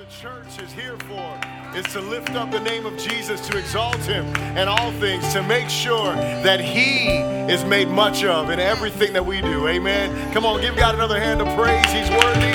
[0.00, 1.40] the church is here for
[1.76, 4.24] is to lift up the name of Jesus, to exalt him
[4.56, 7.18] in all things, to make sure that he
[7.52, 9.68] is made much of in everything that we do.
[9.68, 10.32] Amen.
[10.32, 11.84] Come on, give God another hand of praise.
[11.86, 12.54] He's worthy.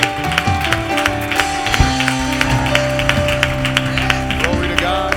[4.42, 5.14] Glory to God.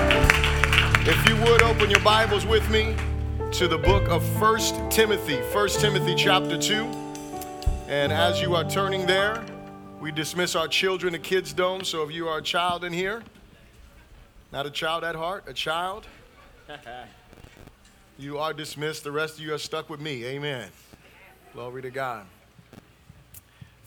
[1.08, 2.96] If you would open your Bibles with me
[3.54, 6.84] to the book of First Timothy, First Timothy chapter 2.
[7.88, 9.44] And as you are turning there,
[10.00, 13.22] we dismiss our children to Kids Dome, so if you are a child in here,
[14.52, 16.08] not a child at heart, a child,
[18.18, 19.04] you are dismissed.
[19.04, 20.24] The rest of you are stuck with me.
[20.26, 20.70] Amen.
[21.54, 22.26] Glory to God.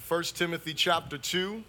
[0.06, 1.64] 1 Timothy chapter 2.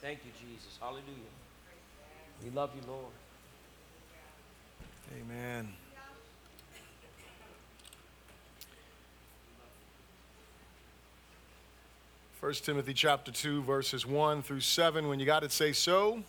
[0.00, 0.76] Thank you, Jesus.
[0.80, 1.04] Hallelujah.
[2.42, 3.12] We love you, Lord.
[5.32, 5.68] Amen.
[12.38, 16.22] First Timothy chapter 2 verses 1 through 7 when you got it say so.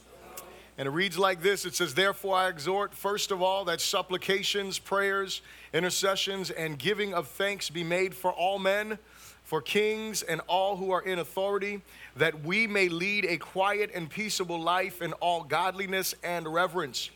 [0.78, 4.80] And it reads like this It says, Therefore I exhort, first of all, that supplications,
[4.80, 5.41] prayers,
[5.73, 8.97] intercessions, and giving of thanks be made for all men,
[9.44, 11.81] for kings, and all who are in authority,
[12.16, 17.09] that we may lead a quiet and peaceable life in all godliness and reverence.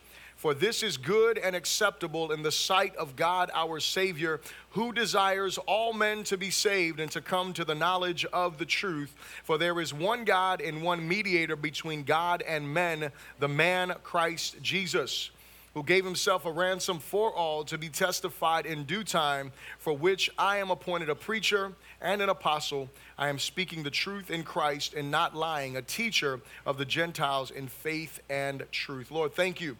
[0.47, 5.57] For this is good and acceptable in the sight of God our Savior, who desires
[5.57, 9.13] all men to be saved and to come to the knowledge of the truth.
[9.43, 14.61] For there is one God and one mediator between God and men, the man Christ
[14.61, 15.31] Jesus
[15.73, 20.27] who gave himself a ransom for all to be testified in due time, for which
[20.35, 22.89] I am appointed a preacher and an apostle.
[23.15, 27.51] I am speaking the truth in Christ and not lying, a teacher of the Gentiles
[27.51, 29.11] in faith and truth.
[29.11, 29.77] Lord, thank you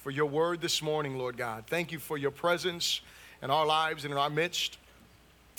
[0.00, 1.64] for your word this morning, Lord God.
[1.66, 3.02] Thank you for your presence
[3.42, 4.78] in our lives and in our midst.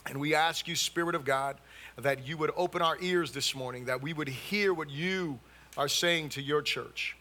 [0.07, 1.57] And we ask you, Spirit of God,
[1.97, 5.37] that you would open our ears this morning, that we would hear what you
[5.77, 7.15] are saying to your church.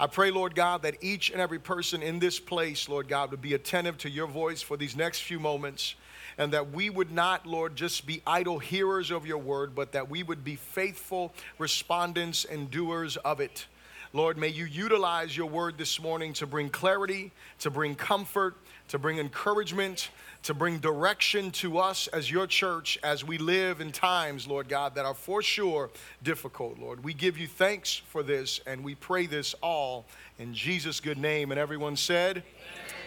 [0.00, 3.42] I pray, Lord God, that each and every person in this place, Lord God, would
[3.42, 5.96] be attentive to your voice for these next few moments,
[6.38, 10.08] and that we would not, Lord, just be idle hearers of your word, but that
[10.08, 13.66] we would be faithful respondents and doers of it.
[14.14, 18.54] Lord, may you utilize your word this morning to bring clarity, to bring comfort,
[18.86, 20.10] to bring encouragement,
[20.44, 24.94] to bring direction to us as your church as we live in times, Lord God,
[24.94, 25.90] that are for sure
[26.22, 27.02] difficult, Lord.
[27.02, 30.06] We give you thanks for this and we pray this all
[30.38, 31.50] in Jesus' good name.
[31.50, 32.44] And everyone said, Amen.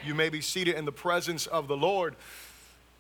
[0.06, 2.18] You may be seated in the presence of the Lord.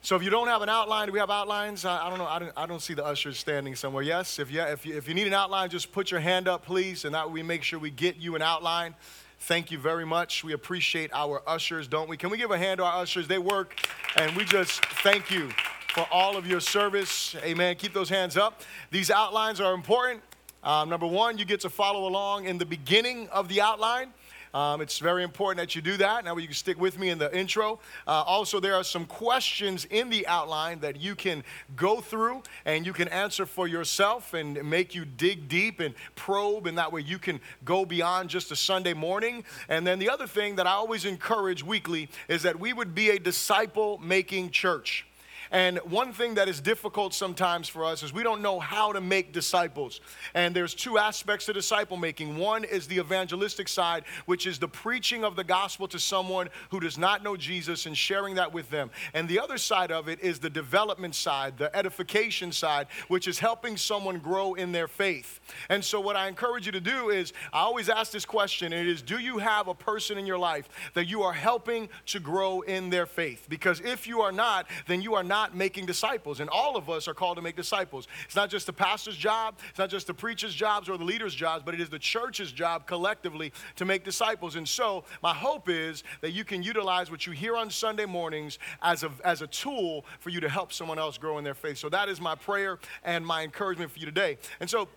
[0.02, 1.84] So if you don't have an outline, do we have outlines?
[1.84, 2.28] I, I don't know.
[2.28, 4.04] I don't, I don't, see the ushers standing somewhere.
[4.04, 4.40] Yes?
[4.40, 7.14] If, if, you, if you need an outline, just put your hand up, please, and
[7.14, 8.96] that we make sure we get you an outline.
[9.42, 10.44] Thank you very much.
[10.44, 12.18] We appreciate our ushers, don't we?
[12.18, 13.28] Can we give a hand to our ushers?
[13.28, 13.76] They work,
[14.16, 15.50] and we just thank you
[15.94, 17.36] for all of your service.
[17.44, 17.76] Amen.
[17.76, 18.62] Keep those hands up.
[18.92, 20.22] These outlines are important.
[20.64, 24.14] Um, number one, you get to follow along in the beginning of the outline.
[24.58, 26.26] Um, it's very important that you do that.
[26.26, 27.80] Now, you can stick with me in the intro.
[28.08, 31.44] Uh, also, there are some questions in the outline that you can
[31.76, 36.66] go through and you can answer for yourself and make you dig deep and probe,
[36.66, 39.44] and that way you can go beyond just a Sunday morning.
[39.70, 43.12] And then the other thing that I always encourage weekly is that we would be
[43.12, 45.06] a disciple making church.
[45.52, 49.02] And one thing that is difficult sometimes for us is we don't know how to
[49.02, 50.02] make disciples.
[50.34, 52.38] And there's two aspects to disciple making.
[52.38, 56.80] One is the evangelistic side, which is the preaching of the gospel to someone who
[56.80, 58.90] does not know Jesus and sharing that with them.
[59.14, 63.40] And the other side of it is the development side, the edification side, which is
[63.40, 65.40] helping someone grow in their faith.
[65.70, 68.88] And so, what I encourage you to do is, I always ask this question, and
[68.88, 72.20] it is Do you have a person in your life that you are helping to
[72.20, 73.48] grow in their faith?
[73.50, 76.40] Because if you are not, then you are not not making disciples.
[76.40, 78.08] And all of us are called to make disciples.
[78.26, 81.36] It's not just the pastor's job, it's not just the preacher's jobs or the leader's
[81.36, 84.56] jobs, but it is the church's job collectively to make disciples.
[84.56, 88.58] And so, my hope is that you can utilize what you hear on Sunday mornings
[88.82, 91.78] as a, as a tool for you to help someone else grow in their faith.
[91.78, 94.40] So, that is my prayer and my encouragement for you today.
[94.60, 94.88] And so,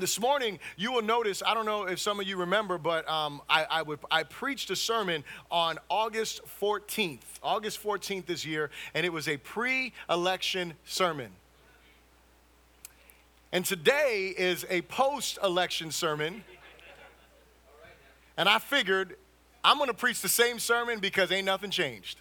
[0.00, 3.42] this morning, you will notice, I don't know if some of you remember, but um,
[3.48, 9.06] I, I, would, I preached a sermon on August 14th, August 14th this year, and
[9.06, 11.30] it was a pre election sermon.
[13.52, 16.44] And today is a post election sermon.
[18.36, 19.16] And I figured
[19.62, 22.20] I'm going to preach the same sermon because ain't nothing changed.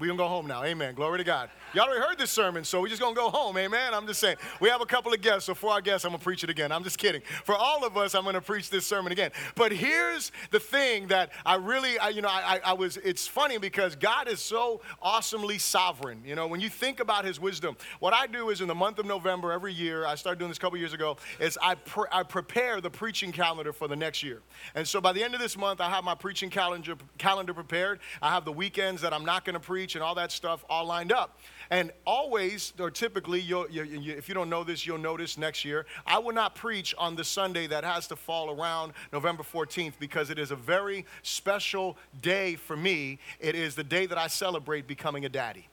[0.00, 0.64] We gonna go home now.
[0.64, 0.96] Amen.
[0.96, 1.50] Glory to God.
[1.72, 3.56] Y'all already heard this sermon, so we're just gonna go home.
[3.56, 3.94] Amen.
[3.94, 4.38] I'm just saying.
[4.60, 6.72] We have a couple of guests, so for our guests, I'm gonna preach it again.
[6.72, 7.22] I'm just kidding.
[7.44, 9.30] For all of us, I'm gonna preach this sermon again.
[9.54, 12.96] But here's the thing that I really, I, you know, I, I was.
[12.98, 16.22] It's funny because God is so awesomely sovereign.
[16.26, 18.98] You know, when you think about His wisdom, what I do is in the month
[18.98, 21.76] of November every year, I started doing this a couple years ago, is I
[22.10, 24.42] I prepare the preaching calendar for the next year.
[24.74, 28.00] And so by the end of this month, I have my preaching calendar calendar prepared.
[28.20, 31.12] I have the weekends that I'm not gonna preach and all that stuff all lined
[31.12, 31.38] up.
[31.70, 35.64] And always, or typically, you'll, you, you, if you don't know this, you'll notice next
[35.64, 39.94] year, I will not preach on the Sunday that has to fall around November 14th
[39.98, 43.18] because it is a very special day for me.
[43.40, 45.68] It is the day that I celebrate becoming a daddy.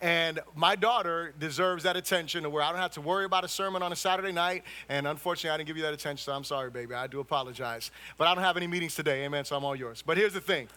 [0.00, 3.48] And my daughter deserves that attention to where I don't have to worry about a
[3.48, 4.64] sermon on a Saturday night.
[4.90, 6.94] And unfortunately, I didn't give you that attention, so I'm sorry, baby.
[6.94, 7.90] I do apologize.
[8.18, 10.02] But I don't have any meetings today, amen, so I'm all yours.
[10.04, 10.68] But here's the thing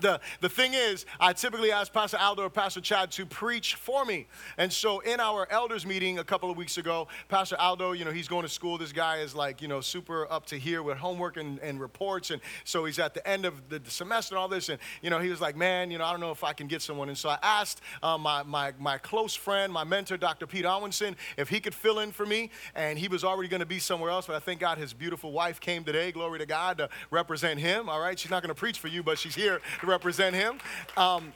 [0.00, 4.04] the, the thing is, I typically ask Pastor Aldo or Pastor Chad to preach for
[4.04, 4.26] me.
[4.58, 8.10] And so in our elders meeting a couple of weeks ago, Pastor Aldo, you know,
[8.10, 8.78] he's going to school.
[8.78, 12.30] This guy is like, you know, super up to here with homework and, and reports.
[12.30, 14.68] And so he's at the end of the, semester and all this.
[14.68, 16.66] And, you know, he was like, man, you know, I don't know if I can
[16.66, 17.08] get someone.
[17.08, 20.46] And so I asked uh, my, my, my close friend, my mentor, Dr.
[20.46, 22.50] Pete Owenson, if he could fill in for me.
[22.74, 24.26] And he was already going to be somewhere else.
[24.26, 27.88] But I thank God his beautiful wife came today, glory to God, to represent him.
[27.88, 28.18] All right.
[28.18, 30.58] She's not going to preach for you, but she's here to represent him.
[30.96, 31.32] Um,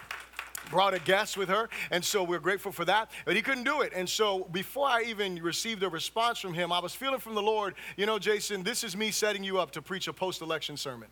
[0.71, 3.11] brought a guest with her, and so we're grateful for that.
[3.25, 3.93] But he couldn't do it.
[3.95, 7.43] And so before I even received a response from him, I was feeling from the
[7.43, 10.77] Lord, you know, Jason, this is me setting you up to preach a post election
[10.77, 11.09] sermon.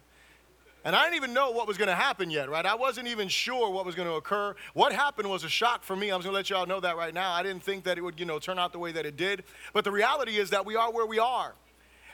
[0.85, 2.65] And I didn't even know what was going to happen yet, right?
[2.65, 4.55] I wasn't even sure what was going to occur.
[4.73, 6.13] What happened was a shock for me.
[6.13, 7.33] I'm going to let y'all know that right now.
[7.33, 9.43] I didn't think that it would, you know, turn out the way that it did.
[9.73, 11.55] But the reality is that we are where we are.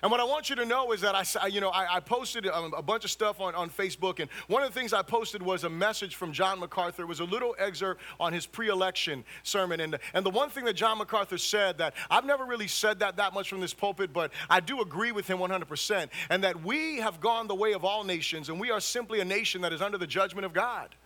[0.03, 2.47] And what I want you to know is that I, you know, I, I posted
[2.47, 5.01] a, um, a, bunch of stuff on, on Facebook, and one of the things I
[5.01, 7.03] posted was a message from John MacArthur.
[7.03, 10.75] It was a little excerpt on his pre-election sermon, and and the one thing that
[10.75, 14.33] John MacArthur said that I've never really said that that much from this pulpit, but
[14.51, 18.03] I do agree with him 100%, and that we have gone the way of all
[18.03, 20.97] nations, and we are simply a nation that is under the judgment of God.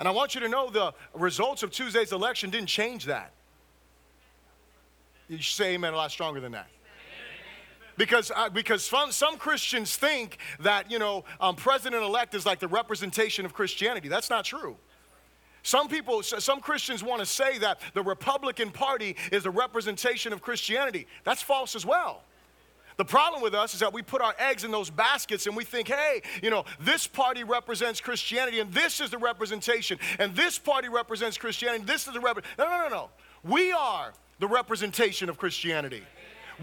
[0.00, 3.30] And I want you to know the results of Tuesday's election didn't change that.
[5.28, 6.68] You say amen a lot stronger than that
[7.96, 12.68] because, uh, because some, some Christians think that, you know, um, president-elect is like the
[12.68, 14.08] representation of Christianity.
[14.08, 14.76] That's not true.
[15.62, 20.42] Some people, some Christians want to say that the Republican Party is the representation of
[20.42, 21.06] Christianity.
[21.24, 22.22] That's false as well.
[22.96, 25.64] The problem with us is that we put our eggs in those baskets and we
[25.64, 30.58] think, hey, you know, this party represents Christianity and this is the representation, and this
[30.58, 32.56] party represents Christianity, this is the representation.
[32.58, 33.10] No, no, no, no.
[33.44, 36.02] We are the representation of Christianity.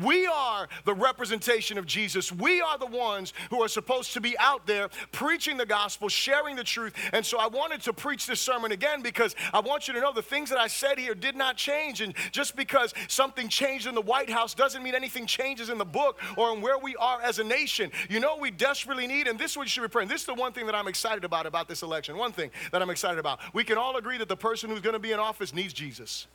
[0.04, 2.32] We are the representation of Jesus.
[2.32, 6.56] We are the ones who are supposed to be out there preaching the gospel, sharing
[6.56, 6.94] the truth.
[7.14, 10.14] And so I wanted to preach this sermon again because I want you to know
[10.14, 12.02] the things that I said here did not change.
[12.02, 15.86] And just because something changed in the White House doesn't mean anything changes in the
[15.86, 17.92] book or in where we are as a nation.
[18.10, 20.10] You know, we desperately need, and this is what you should be praying.
[20.10, 22.18] This is the one thing that I'm excited about about this election.
[22.18, 23.40] One thing that I'm excited about.
[23.54, 26.28] We can all agree that the person who's going to be in office needs Jesus.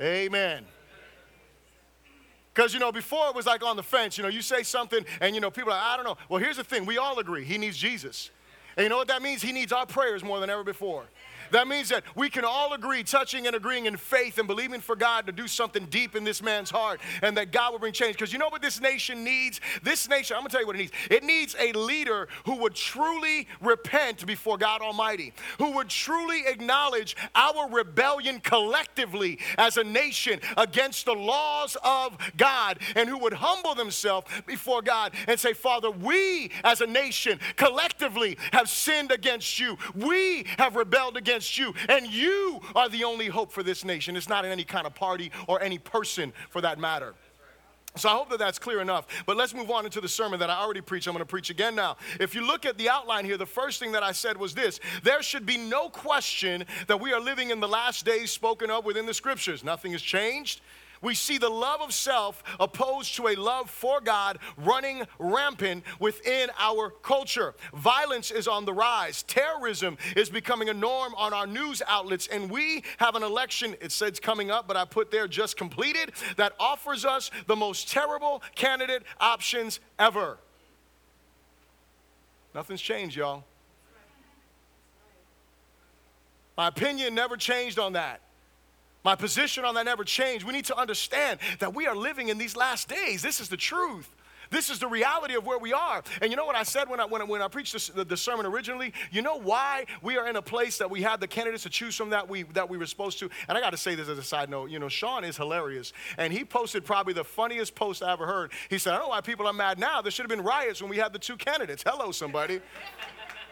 [0.00, 0.64] Amen.
[2.58, 4.18] Because, you know, before it was like on the fence.
[4.18, 6.16] You know, you say something and, you know, people are like, I don't know.
[6.28, 8.32] Well, here's the thing we all agree he needs Jesus.
[8.76, 9.42] And you know what that means?
[9.42, 11.04] He needs our prayers more than ever before.
[11.50, 14.96] That means that we can all agree, touching and agreeing in faith and believing for
[14.96, 18.16] God to do something deep in this man's heart and that God will bring change.
[18.16, 19.60] Because you know what this nation needs?
[19.82, 20.92] This nation, I'm gonna tell you what it needs.
[21.10, 27.16] It needs a leader who would truly repent before God Almighty, who would truly acknowledge
[27.34, 33.74] our rebellion collectively as a nation against the laws of God, and who would humble
[33.74, 39.76] themselves before God and say, Father, we as a nation collectively have sinned against you.
[39.94, 41.72] We have rebelled against against you.
[41.88, 44.16] And you are the only hope for this nation.
[44.16, 47.14] It's not in any kind of party or any person for that matter.
[47.96, 49.06] So I hope that that's clear enough.
[49.24, 51.06] But let's move on into the sermon that I already preached.
[51.06, 51.96] I'm going to preach again now.
[52.20, 54.80] If you look at the outline here, the first thing that I said was this
[55.02, 58.84] there should be no question that we are living in the last days spoken of
[58.84, 59.64] within the scriptures.
[59.64, 60.60] Nothing has changed.
[61.00, 66.50] We see the love of self opposed to a love for God running rampant within
[66.58, 67.54] our culture.
[67.74, 69.22] Violence is on the rise.
[69.22, 72.26] Terrorism is becoming a norm on our news outlets.
[72.26, 76.12] And we have an election, it says coming up, but I put there just completed,
[76.36, 80.38] that offers us the most terrible candidate options ever.
[82.54, 83.44] Nothing's changed, y'all.
[86.56, 88.20] My opinion never changed on that.
[89.08, 90.44] My position on that never changed.
[90.44, 93.22] We need to understand that we are living in these last days.
[93.22, 94.14] This is the truth.
[94.50, 96.02] This is the reality of where we are.
[96.20, 98.04] And you know what I said when I, when I, when I preached this, the,
[98.04, 98.92] the sermon originally?
[99.10, 101.96] You know why we are in a place that we had the candidates to choose
[101.96, 103.30] from that we, that we were supposed to?
[103.48, 104.68] And I got to say this as a side note.
[104.68, 105.94] You know, Sean is hilarious.
[106.18, 108.52] And he posted probably the funniest post I ever heard.
[108.68, 110.02] He said, I don't know why people are mad now.
[110.02, 111.82] There should have been riots when we had the two candidates.
[111.82, 112.60] Hello, somebody.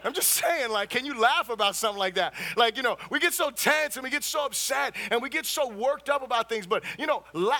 [0.05, 2.35] I'm just saying, like, can you laugh about something like that?
[2.57, 5.47] Like, you know, we get so tense and we get so upset and we get
[5.47, 7.57] so worked up about things, but, you know, la-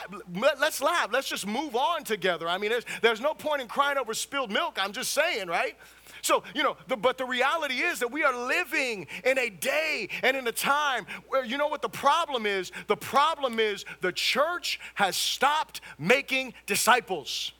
[0.61, 1.09] let's laugh.
[1.13, 2.49] Let's just move on together.
[2.49, 4.79] I mean, there's, there's no point in crying over spilled milk.
[4.81, 5.77] I'm just saying, right?
[6.23, 10.09] So, you know, the, but the reality is that we are living in a day
[10.23, 12.73] and in a time where, you know what the problem is?
[12.87, 17.53] The problem is the church has stopped making disciples.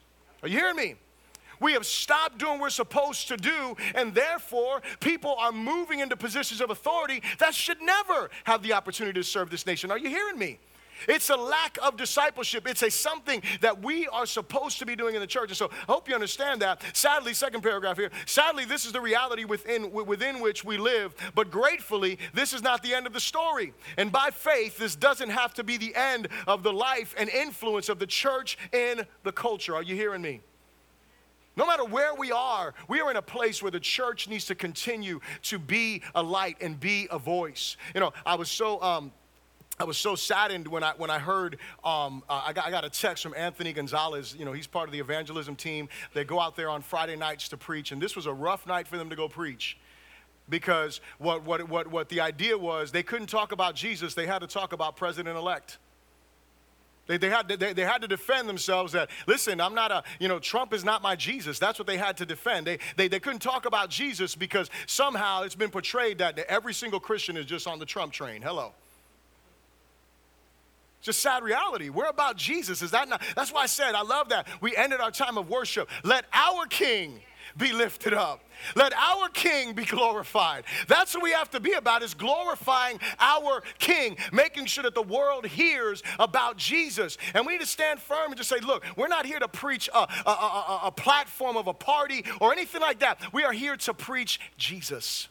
[0.43, 0.95] Are you hearing me?
[1.59, 6.15] We have stopped doing what we're supposed to do, and therefore, people are moving into
[6.15, 9.91] positions of authority that should never have the opportunity to serve this nation.
[9.91, 10.59] Are you hearing me?
[11.07, 12.67] It's a lack of discipleship.
[12.67, 15.49] It's a something that we are supposed to be doing in the church.
[15.49, 16.81] And so I hope you understand that.
[16.93, 18.09] Sadly, second paragraph here.
[18.25, 21.15] Sadly, this is the reality within, within which we live.
[21.35, 23.73] But gratefully, this is not the end of the story.
[23.97, 27.89] And by faith, this doesn't have to be the end of the life and influence
[27.89, 29.75] of the church in the culture.
[29.75, 30.41] Are you hearing me?
[31.57, 34.55] No matter where we are, we are in a place where the church needs to
[34.55, 37.75] continue to be a light and be a voice.
[37.95, 38.81] You know, I was so.
[38.81, 39.11] Um,
[39.79, 42.83] I was so saddened when I, when I heard, um, uh, I, got, I got
[42.83, 44.35] a text from Anthony Gonzalez.
[44.35, 45.87] You know, he's part of the evangelism team.
[46.15, 48.87] They go out there on Friday nights to preach, and this was a rough night
[48.87, 49.77] for them to go preach
[50.49, 54.39] because what, what, what, what the idea was, they couldn't talk about Jesus, they had
[54.39, 55.77] to talk about President elect.
[57.07, 60.03] They, they, had to, they, they had to defend themselves that, listen, I'm not a,
[60.19, 61.57] you know, Trump is not my Jesus.
[61.57, 62.67] That's what they had to defend.
[62.67, 66.99] They, they, they couldn't talk about Jesus because somehow it's been portrayed that every single
[66.99, 68.41] Christian is just on the Trump train.
[68.41, 68.73] Hello.
[71.01, 71.89] Just sad reality.
[71.89, 72.81] We're about Jesus.
[72.81, 73.21] Is that not?
[73.35, 74.47] That's why I said, I love that.
[74.59, 75.89] We ended our time of worship.
[76.03, 77.21] Let our King
[77.55, 78.43] be lifted up.
[78.75, 80.63] Let our King be glorified.
[80.87, 85.01] That's what we have to be about is glorifying our King, making sure that the
[85.01, 87.17] world hears about Jesus.
[87.33, 89.89] And we need to stand firm and just say, look, we're not here to preach
[89.93, 93.19] a, a, a, a platform of a party or anything like that.
[93.33, 95.27] We are here to preach Jesus.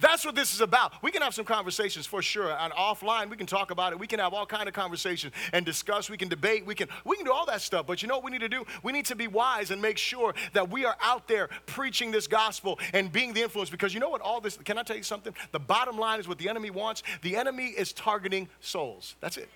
[0.00, 0.92] That's what this is about.
[1.02, 2.50] We can have some conversations for sure.
[2.50, 3.98] And offline, we can talk about it.
[3.98, 6.10] We can have all kind of conversations and discuss.
[6.10, 6.66] We can debate.
[6.66, 7.86] We can we can do all that stuff.
[7.86, 8.64] But you know what we need to do?
[8.82, 12.26] We need to be wise and make sure that we are out there preaching this
[12.26, 13.70] gospel and being the influence.
[13.70, 14.20] Because you know what?
[14.20, 14.56] All this.
[14.56, 15.34] Can I tell you something?
[15.52, 17.02] The bottom line is what the enemy wants.
[17.22, 19.16] The enemy is targeting souls.
[19.20, 19.48] That's it.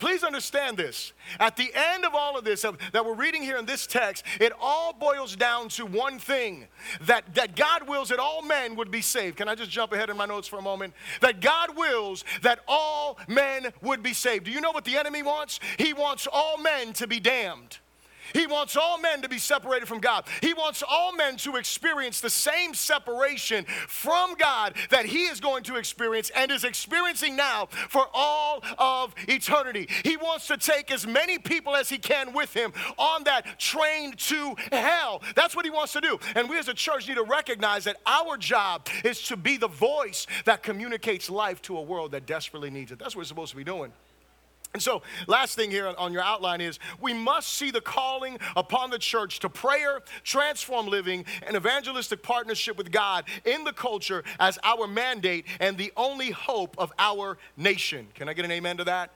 [0.00, 1.12] Please understand this.
[1.38, 4.52] At the end of all of this that we're reading here in this text, it
[4.58, 6.66] all boils down to one thing
[7.02, 9.36] that, that God wills that all men would be saved.
[9.36, 10.94] Can I just jump ahead in my notes for a moment?
[11.20, 14.46] That God wills that all men would be saved.
[14.46, 15.60] Do you know what the enemy wants?
[15.76, 17.78] He wants all men to be damned.
[18.32, 20.24] He wants all men to be separated from God.
[20.40, 25.62] He wants all men to experience the same separation from God that he is going
[25.64, 29.88] to experience and is experiencing now for all of eternity.
[30.04, 34.14] He wants to take as many people as he can with him on that train
[34.16, 35.22] to hell.
[35.34, 36.18] That's what he wants to do.
[36.34, 39.68] And we as a church need to recognize that our job is to be the
[39.68, 42.98] voice that communicates life to a world that desperately needs it.
[42.98, 43.92] That's what we're supposed to be doing.
[44.72, 48.90] And so, last thing here on your outline is we must see the calling upon
[48.90, 54.58] the church to prayer, transform living, and evangelistic partnership with God in the culture as
[54.62, 58.06] our mandate and the only hope of our nation.
[58.14, 59.10] Can I get an amen to that?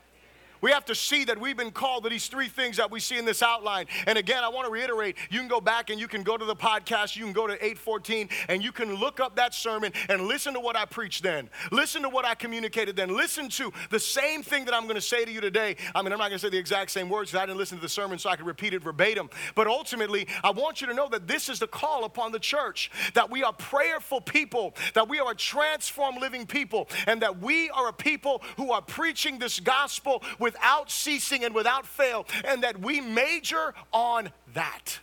[0.61, 3.19] We have to see that we've been called to these three things that we see
[3.19, 3.87] in this outline.
[4.07, 6.45] And again, I want to reiterate you can go back and you can go to
[6.45, 10.23] the podcast, you can go to 814, and you can look up that sermon and
[10.23, 11.49] listen to what I preached then.
[11.71, 13.15] Listen to what I communicated then.
[13.15, 15.77] Listen to the same thing that I'm going to say to you today.
[15.95, 17.79] I mean, I'm not going to say the exact same words because I didn't listen
[17.79, 19.31] to the sermon so I could repeat it verbatim.
[19.55, 22.91] But ultimately, I want you to know that this is the call upon the church
[23.15, 27.71] that we are prayerful people, that we are a transformed living people, and that we
[27.71, 32.63] are a people who are preaching this gospel with without ceasing and without fail, and
[32.63, 34.99] that we major on that.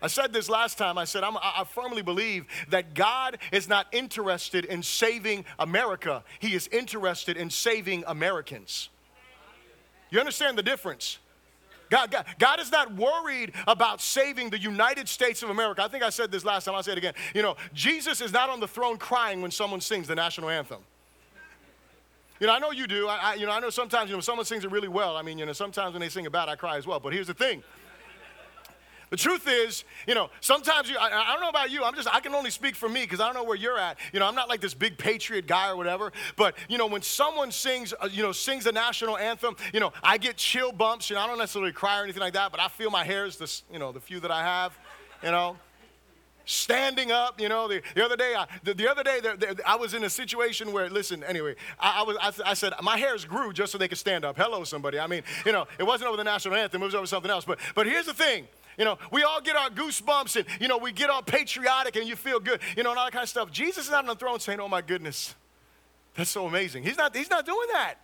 [0.00, 0.98] I said this last time.
[0.98, 6.54] I said, I'm, i firmly believe that God is not interested in saving America, He
[6.54, 8.90] is interested in saving Americans.
[10.10, 11.18] You understand the difference?
[11.88, 15.84] God, God, God, is not worried about saving the United States of America.
[15.84, 17.14] I think I said this last time, I'll say it again.
[17.32, 20.80] You know, Jesus is not on the throne crying when someone sings the national anthem.
[22.40, 23.08] You know, I know you do.
[23.08, 25.16] I, I, you know, I know sometimes, you know, someone sings it really well.
[25.16, 27.00] I mean, you know, sometimes when they sing bad, I cry as well.
[27.00, 27.62] But here's the thing.
[29.10, 32.12] The truth is, you know, sometimes you, I, I, don't know about you, I'm just,
[32.12, 33.98] I can only speak for me because I don't know where you're at.
[34.12, 37.02] You know, I'm not like this big patriot guy or whatever, but, you know, when
[37.02, 41.08] someone sings, uh, you know, sings the national anthem, you know, I get chill bumps.
[41.08, 43.36] You know, I don't necessarily cry or anything like that, but I feel my hairs,
[43.36, 44.76] this, you know, the few that I have,
[45.22, 45.56] you know
[46.46, 47.38] standing up.
[47.38, 49.92] You know, the, the other day, I, the, the other day, the, the, I was
[49.92, 53.52] in a situation where, listen, anyway, I, I was, I, I, said my hairs grew
[53.52, 54.36] just so they could stand up.
[54.38, 54.98] Hello, somebody.
[54.98, 57.44] I mean, you know, it wasn't over the national anthem; it was over something else.
[57.44, 58.46] But, but here's the thing.
[58.78, 62.06] You know, we all get our goosebumps and, you know, we get all patriotic and
[62.06, 63.50] you feel good, you know, and all that kind of stuff.
[63.50, 65.34] Jesus is not on the throne saying, oh my goodness,
[66.14, 66.82] that's so amazing.
[66.82, 67.94] He's not, he's not doing that.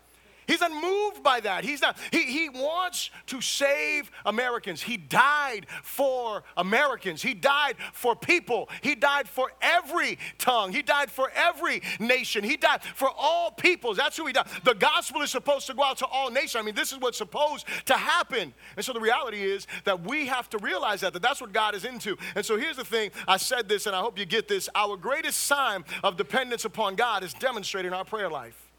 [0.47, 1.65] He's unmoved by that.
[1.65, 4.83] He's not, he, he wants to save Americans.
[4.83, 7.23] He died for Americans.
[7.23, 8.69] He died for people.
[8.81, 10.73] He died for every tongue.
[10.73, 12.45] He died for every nation.
[12.45, 13.97] He died for all peoples.
[13.97, 14.49] That's who he died.
[14.65, 16.57] The gospel is supposed to go out to all nations.
[16.57, 18.53] I mean, this is what's supposed to happen.
[18.77, 21.75] And so the reality is that we have to realize that, that that's what God
[21.75, 22.17] is into.
[22.35, 24.69] And so here's the thing I said this, and I hope you get this.
[24.75, 28.72] Our greatest sign of dependence upon God is demonstrated in our prayer life.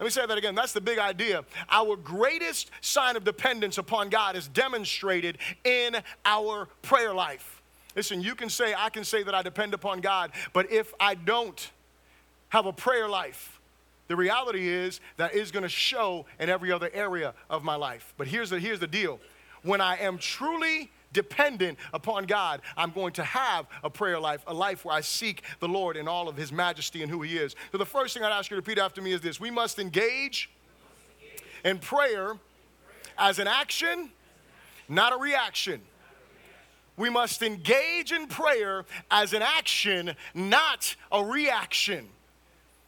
[0.00, 0.54] Let me say that again.
[0.54, 1.44] That's the big idea.
[1.68, 7.60] Our greatest sign of dependence upon God is demonstrated in our prayer life.
[7.94, 11.16] Listen, you can say, I can say that I depend upon God, but if I
[11.16, 11.70] don't
[12.48, 13.60] have a prayer life,
[14.08, 18.14] the reality is that is going to show in every other area of my life.
[18.16, 19.20] But here's the, here's the deal
[19.64, 24.54] when I am truly dependent upon God, I'm going to have a prayer life, a
[24.54, 27.54] life where I seek the Lord in all of His majesty and who He is.
[27.72, 29.78] So, the first thing I'd ask you to repeat after me is this we must
[29.78, 30.50] engage
[31.64, 32.36] in prayer
[33.18, 34.10] as an action,
[34.88, 35.80] not a reaction.
[36.96, 42.08] We must engage in prayer as an action, not a reaction.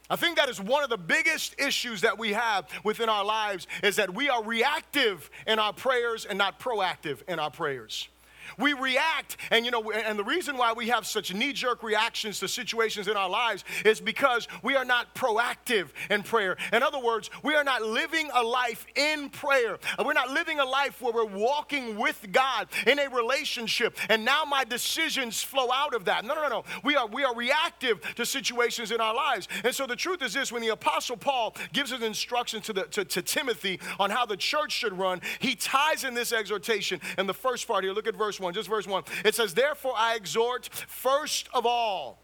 [0.09, 3.65] I think that is one of the biggest issues that we have within our lives
[3.81, 8.09] is that we are reactive in our prayers and not proactive in our prayers.
[8.57, 12.39] We react, and you know, and the reason why we have such knee jerk reactions
[12.39, 16.57] to situations in our lives is because we are not proactive in prayer.
[16.71, 19.77] In other words, we are not living a life in prayer.
[20.03, 24.43] We're not living a life where we're walking with God in a relationship, and now
[24.45, 26.25] my decisions flow out of that.
[26.25, 26.63] No, no, no, no.
[26.83, 29.47] We are, we are reactive to situations in our lives.
[29.63, 32.83] And so the truth is this when the Apostle Paul gives his instructions to, the,
[32.83, 37.27] to, to Timothy on how the church should run, he ties in this exhortation in
[37.27, 37.93] the first part here.
[37.93, 39.03] Look at verse 1, just verse 1.
[39.25, 42.19] It says, Therefore I exhort first of all.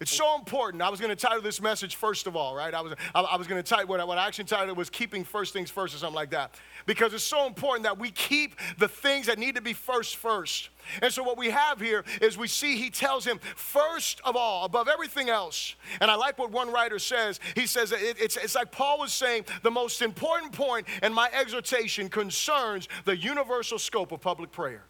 [0.00, 0.80] It's so important.
[0.80, 2.72] I was going to title this message first of all, right?
[2.72, 4.90] I was, I, I was going to title what I, what I actually titled was
[4.90, 6.54] keeping first things first or something like that.
[6.86, 10.70] Because it's so important that we keep the things that need to be first first.
[11.02, 14.64] And so what we have here is we see he tells him first of all,
[14.64, 15.74] above everything else.
[16.00, 17.40] And I like what one writer says.
[17.56, 21.28] He says it, it's, it's like Paul was saying the most important point in my
[21.32, 24.84] exhortation concerns the universal scope of public prayer.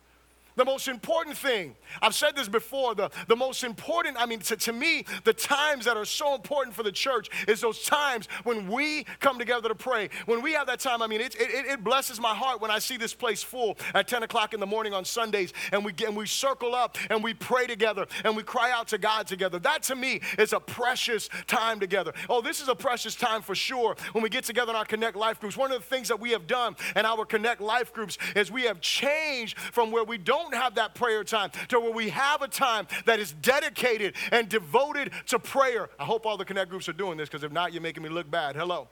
[0.58, 4.56] The most important thing, I've said this before, the, the most important, I mean, to,
[4.56, 8.68] to me, the times that are so important for the church is those times when
[8.68, 10.10] we come together to pray.
[10.26, 12.80] When we have that time, I mean, it, it, it blesses my heart when I
[12.80, 16.16] see this place full at 10 o'clock in the morning on Sundays and we, and
[16.16, 19.60] we circle up and we pray together and we cry out to God together.
[19.60, 22.12] That to me is a precious time together.
[22.28, 25.16] Oh, this is a precious time for sure when we get together in our Connect
[25.16, 25.56] Life groups.
[25.56, 28.64] One of the things that we have done in our Connect Life groups is we
[28.64, 32.42] have changed from where we don't don't have that prayer time, to where we have
[32.42, 35.88] a time that is dedicated and devoted to prayer.
[35.98, 38.08] I hope all the Connect groups are doing this because if not, you're making me
[38.08, 38.56] look bad.
[38.56, 38.88] Hello.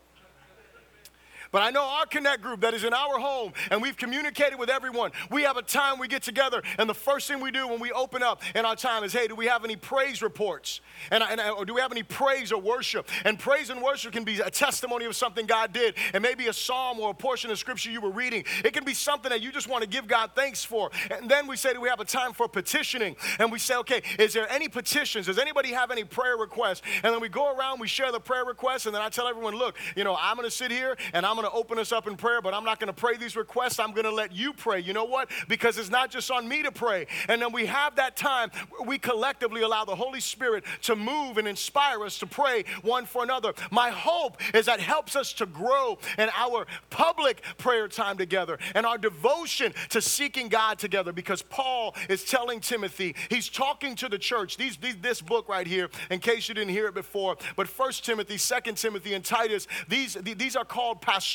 [1.56, 4.68] But I know our Connect group that is in our home, and we've communicated with
[4.68, 5.12] everyone.
[5.30, 7.90] We have a time we get together, and the first thing we do when we
[7.92, 10.82] open up in our time is, hey, do we have any praise reports?
[11.10, 13.08] And, and or do we have any praise or worship?
[13.24, 16.52] And praise and worship can be a testimony of something God did, and maybe a
[16.52, 18.44] psalm or a portion of scripture you were reading.
[18.62, 20.90] It can be something that you just want to give God thanks for.
[21.10, 23.16] And then we say, do we have a time for petitioning?
[23.38, 25.24] And we say, okay, is there any petitions?
[25.24, 26.82] Does anybody have any prayer requests?
[27.02, 29.54] And then we go around, we share the prayer requests, and then I tell everyone,
[29.54, 32.06] look, you know, I'm going to sit here and I'm going to open us up
[32.06, 33.78] in prayer, but I'm not going to pray these requests.
[33.78, 34.80] I'm going to let you pray.
[34.80, 35.30] You know what?
[35.48, 37.06] Because it's not just on me to pray.
[37.28, 38.50] And then we have that time
[38.85, 43.22] we collectively allow the Holy Spirit to move and inspire us to pray one for
[43.22, 43.52] another.
[43.70, 48.87] My hope is that helps us to grow in our public prayer time together and
[48.87, 54.18] our devotion to seeking God together because Paul is telling Timothy, he's talking to the
[54.18, 54.56] church.
[54.56, 58.04] These, these, this book right here, in case you didn't hear it before, but First
[58.04, 61.25] Timothy, Second Timothy, and Titus, these, these are called pastoral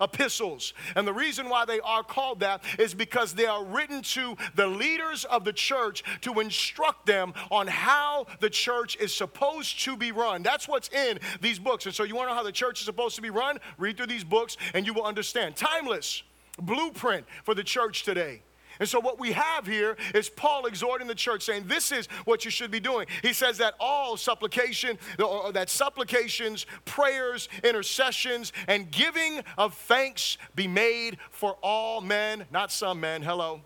[0.00, 0.72] epistles.
[0.96, 4.66] And the reason why they are called that is because they are written to the
[4.66, 10.12] leaders of the church to instruct them on how the church is supposed to be
[10.12, 10.42] run.
[10.42, 11.86] That's what's in these books.
[11.86, 13.58] And so you want to know how the church is supposed to be run?
[13.78, 15.56] Read through these books and you will understand.
[15.56, 16.22] Timeless
[16.60, 18.42] blueprint for the church today.
[18.80, 22.46] And so, what we have here is Paul exhorting the church, saying, This is what
[22.46, 23.06] you should be doing.
[23.22, 30.38] He says that all supplication, or uh, that supplications, prayers, intercessions, and giving of thanks
[30.54, 33.20] be made for all men, not some men.
[33.22, 33.60] Hello.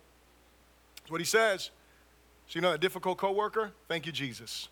[0.96, 1.70] That's what he says.
[2.48, 3.70] So, you know that difficult coworker?
[3.86, 4.68] Thank you, Jesus.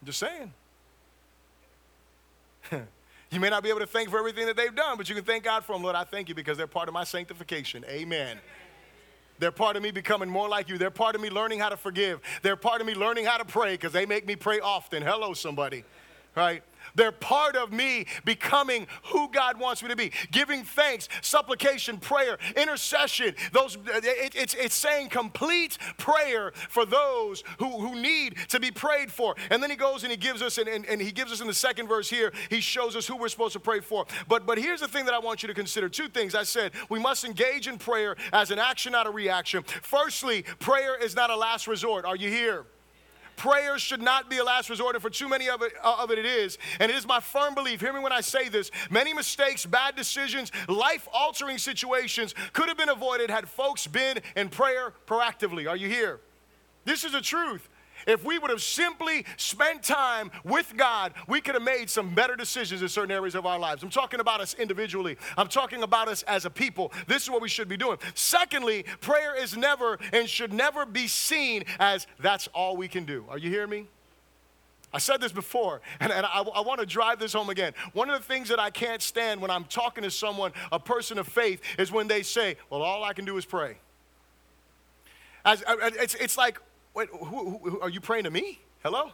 [0.00, 0.54] I'm just saying.
[3.30, 5.24] you may not be able to thank for everything that they've done, but you can
[5.24, 5.82] thank God for them.
[5.82, 7.84] Lord, I thank you because they're part of my sanctification.
[7.88, 8.38] Amen.
[9.38, 10.78] They're part of me becoming more like you.
[10.78, 12.20] They're part of me learning how to forgive.
[12.42, 15.02] They're part of me learning how to pray because they make me pray often.
[15.02, 15.84] Hello, somebody.
[16.34, 16.62] Right?
[16.96, 20.12] They're part of me becoming who God wants me to be.
[20.30, 23.34] Giving thanks, supplication, prayer, intercession.
[23.52, 29.12] Those it, it's, it's saying complete prayer for those who, who need to be prayed
[29.12, 29.36] for.
[29.50, 31.46] And then he goes and he gives us, and, and, and he gives us in
[31.46, 34.06] the second verse here, he shows us who we're supposed to pray for.
[34.28, 35.88] But but here's the thing that I want you to consider.
[35.88, 36.34] Two things.
[36.34, 39.62] I said we must engage in prayer as an action, not a reaction.
[39.82, 42.04] Firstly, prayer is not a last resort.
[42.04, 42.66] Are you here?
[43.36, 46.10] Prayer should not be a last resort, and for too many of it, uh, of
[46.10, 46.56] it, it is.
[46.80, 49.94] And it is my firm belief, hear me when I say this many mistakes, bad
[49.94, 55.68] decisions, life altering situations could have been avoided had folks been in prayer proactively.
[55.68, 56.20] Are you here?
[56.84, 57.68] This is the truth.
[58.06, 62.36] If we would have simply spent time with God, we could have made some better
[62.36, 63.82] decisions in certain areas of our lives.
[63.82, 66.92] I'm talking about us individually, I'm talking about us as a people.
[67.06, 67.98] This is what we should be doing.
[68.14, 73.24] Secondly, prayer is never and should never be seen as that's all we can do.
[73.28, 73.86] Are you hearing me?
[74.92, 77.74] I said this before, and, and I, I want to drive this home again.
[77.92, 81.18] One of the things that I can't stand when I'm talking to someone, a person
[81.18, 83.76] of faith, is when they say, Well, all I can do is pray.
[85.44, 86.60] As, uh, it's, it's like,
[86.96, 88.58] Wait, who, who, who, are you praying to me?
[88.82, 89.10] Hello?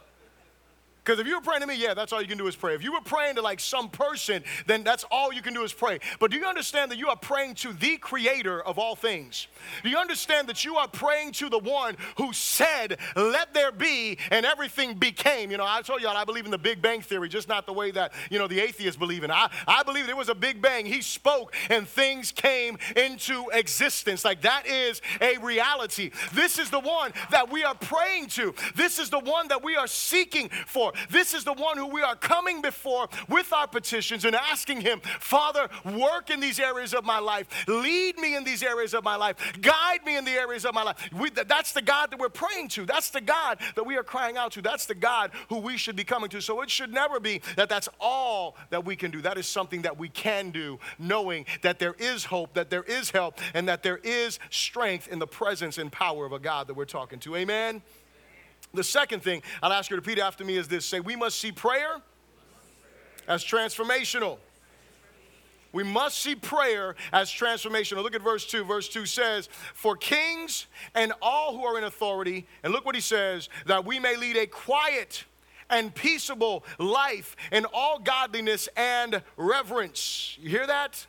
[1.03, 2.75] Because if you were praying to me, yeah, that's all you can do is pray.
[2.75, 5.73] If you were praying to like some person, then that's all you can do is
[5.73, 5.99] pray.
[6.19, 9.47] But do you understand that you are praying to the creator of all things?
[9.83, 14.17] Do you understand that you are praying to the one who said, let there be,
[14.31, 15.51] and everything became?
[15.51, 17.73] You know, I told y'all I believe in the Big Bang Theory, just not the
[17.73, 19.31] way that, you know, the atheists believe in.
[19.31, 20.85] I, I believe there was a Big Bang.
[20.85, 24.23] He spoke and things came into existence.
[24.23, 26.11] Like that is a reality.
[26.33, 28.55] This is the one that we are praying to.
[28.75, 30.92] This is the one that we are seeking for.
[31.09, 35.01] This is the one who we are coming before with our petitions and asking Him,
[35.19, 37.47] Father, work in these areas of my life.
[37.67, 39.35] Lead me in these areas of my life.
[39.61, 41.09] Guide me in the areas of my life.
[41.13, 42.85] We, that's the God that we're praying to.
[42.85, 44.61] That's the God that we are crying out to.
[44.61, 46.41] That's the God who we should be coming to.
[46.41, 49.21] So it should never be that that's all that we can do.
[49.21, 53.09] That is something that we can do, knowing that there is hope, that there is
[53.11, 56.75] help, and that there is strength in the presence and power of a God that
[56.75, 57.35] we're talking to.
[57.35, 57.81] Amen.
[58.73, 61.39] The second thing I'll ask you to repeat after me is this say, We must
[61.39, 62.01] see prayer
[63.27, 64.37] as transformational.
[65.71, 68.03] We must see prayer as transformational.
[68.03, 68.63] Look at verse 2.
[68.63, 73.01] Verse 2 says, For kings and all who are in authority, and look what he
[73.01, 75.25] says, that we may lead a quiet
[75.69, 80.37] and peaceable life in all godliness and reverence.
[80.39, 81.07] You hear that?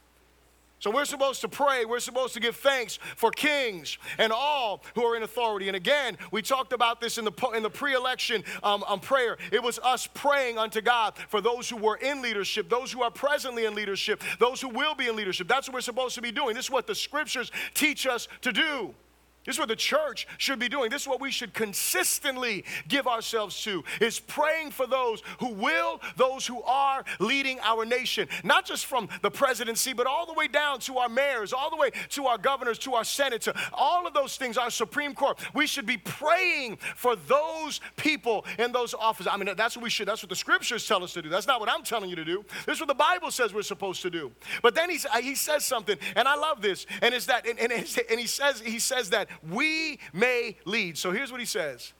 [0.85, 1.87] So we're supposed to pray.
[1.87, 5.68] We're supposed to give thanks for kings and all who are in authority.
[5.68, 9.38] And again, we talked about this in the, in the pre election um, um, prayer.
[9.51, 13.11] It was us praying unto God for those who were in leadership, those who are
[13.11, 15.49] presently in leadership, those who will be in leadership.
[15.49, 16.55] That's what we're supposed to be doing.
[16.55, 18.94] This is what the scriptures teach us to do.
[19.44, 20.90] This is what the church should be doing.
[20.90, 26.00] This is what we should consistently give ourselves to is praying for those who will,
[26.16, 28.28] those who are leading our nation.
[28.42, 31.76] Not just from the presidency, but all the way down to our mayors, all the
[31.76, 35.38] way to our governors, to our senators, all of those things, our Supreme Court.
[35.54, 39.30] We should be praying for those people in those offices.
[39.30, 41.28] I mean, that's what we should, that's what the scriptures tell us to do.
[41.28, 42.44] That's not what I'm telling you to do.
[42.66, 44.33] This is what the Bible says we're supposed to do.
[44.62, 47.59] But then he, uh, he says something, and I love this, and it's that, and,
[47.59, 50.99] and, and he says, he says that we may lead.
[50.99, 51.92] So here's what he says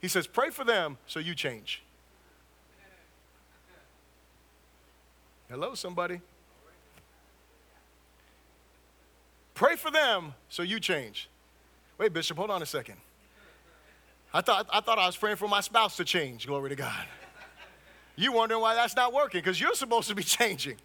[0.00, 1.82] He says, Pray for them so you change.
[5.48, 6.20] Hello, somebody.
[9.54, 11.28] Pray for them so you change.
[11.98, 12.96] Wait, Bishop, hold on a second.
[14.32, 16.46] I thought, I thought I was praying for my spouse to change.
[16.46, 17.06] Glory to God.
[18.16, 20.76] You wondering why that's not working because you're supposed to be changing.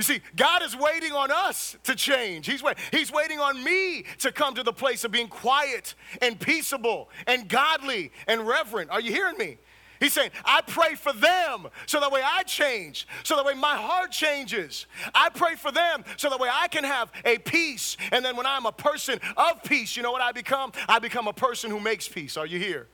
[0.00, 2.46] You see, God is waiting on us to change.
[2.46, 6.40] He's, wait, he's waiting on me to come to the place of being quiet and
[6.40, 8.88] peaceable and godly and reverent.
[8.88, 9.58] Are you hearing me?
[10.00, 13.76] He's saying, I pray for them so that way I change, so that way my
[13.76, 14.86] heart changes.
[15.14, 17.98] I pray for them so that way I can have a peace.
[18.10, 20.72] And then when I'm a person of peace, you know what I become?
[20.88, 22.38] I become a person who makes peace.
[22.38, 22.88] Are you here?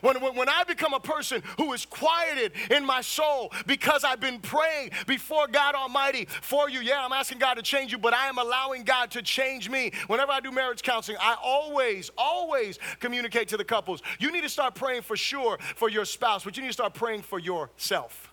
[0.00, 4.40] When, when, I become a person who is quieted in my soul because I've been
[4.40, 8.28] praying before God Almighty for you, yeah, I'm asking God to change you, but I
[8.28, 9.92] am allowing God to change me.
[10.06, 14.02] Whenever I do marriage counseling, I always, always communicate to the couples.
[14.18, 16.94] You need to start praying for sure for your spouse, but you need to start
[16.94, 18.29] praying for yourself.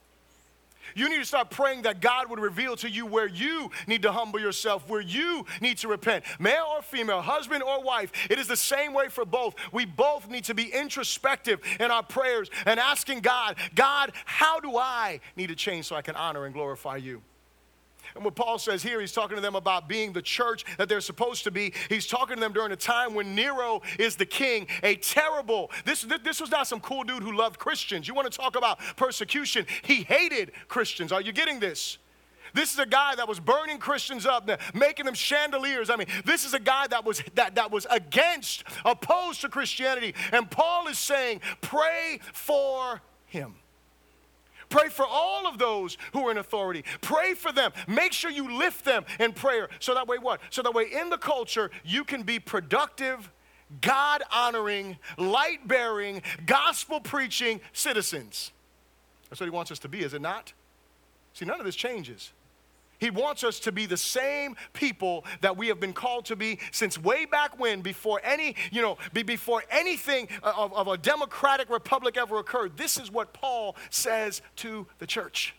[0.98, 4.12] You need to start praying that God would reveal to you where you need to
[4.12, 6.26] humble yourself, where you need to repent.
[6.40, 9.54] Male or female, husband or wife, it is the same way for both.
[9.72, 14.76] We both need to be introspective in our prayers and asking God, God, how do
[14.76, 17.22] I need to change so I can honor and glorify you?
[18.18, 21.02] And what Paul says here, he's talking to them about being the church that they're
[21.02, 21.74] supposed to be.
[21.88, 26.06] He's talking to them during a time when Nero is the king, a terrible, this,
[26.24, 28.08] this was not some cool dude who loved Christians.
[28.08, 29.68] You want to talk about persecution?
[29.84, 31.12] He hated Christians.
[31.12, 32.00] Are you getting this?
[32.54, 35.90] This is a guy that was burning Christians up, making them chandeliers.
[35.92, 40.16] I mean, this is a guy that was that, that was against, opposed to Christianity.
[40.32, 43.56] And Paul is saying, pray for him.
[44.70, 46.84] Pray for all of those who are in authority.
[47.02, 47.72] Pray for them.
[47.88, 49.70] Make sure you lift them in prayer.
[49.80, 50.42] So that way, what?
[50.50, 53.32] So that way, in the culture, you can be productive,
[53.82, 58.52] God honoring, light bearing, gospel preaching citizens.
[59.30, 60.54] That's what he wants us to be, is it not?
[61.34, 62.32] See, none of this changes.
[63.00, 66.60] He wants us to be the same people that we have been called to be
[66.72, 72.18] since way back when, before any, you know, before anything of, of a democratic republic
[72.18, 72.78] ever occurred.
[72.78, 75.56] This is what Paul says to the church.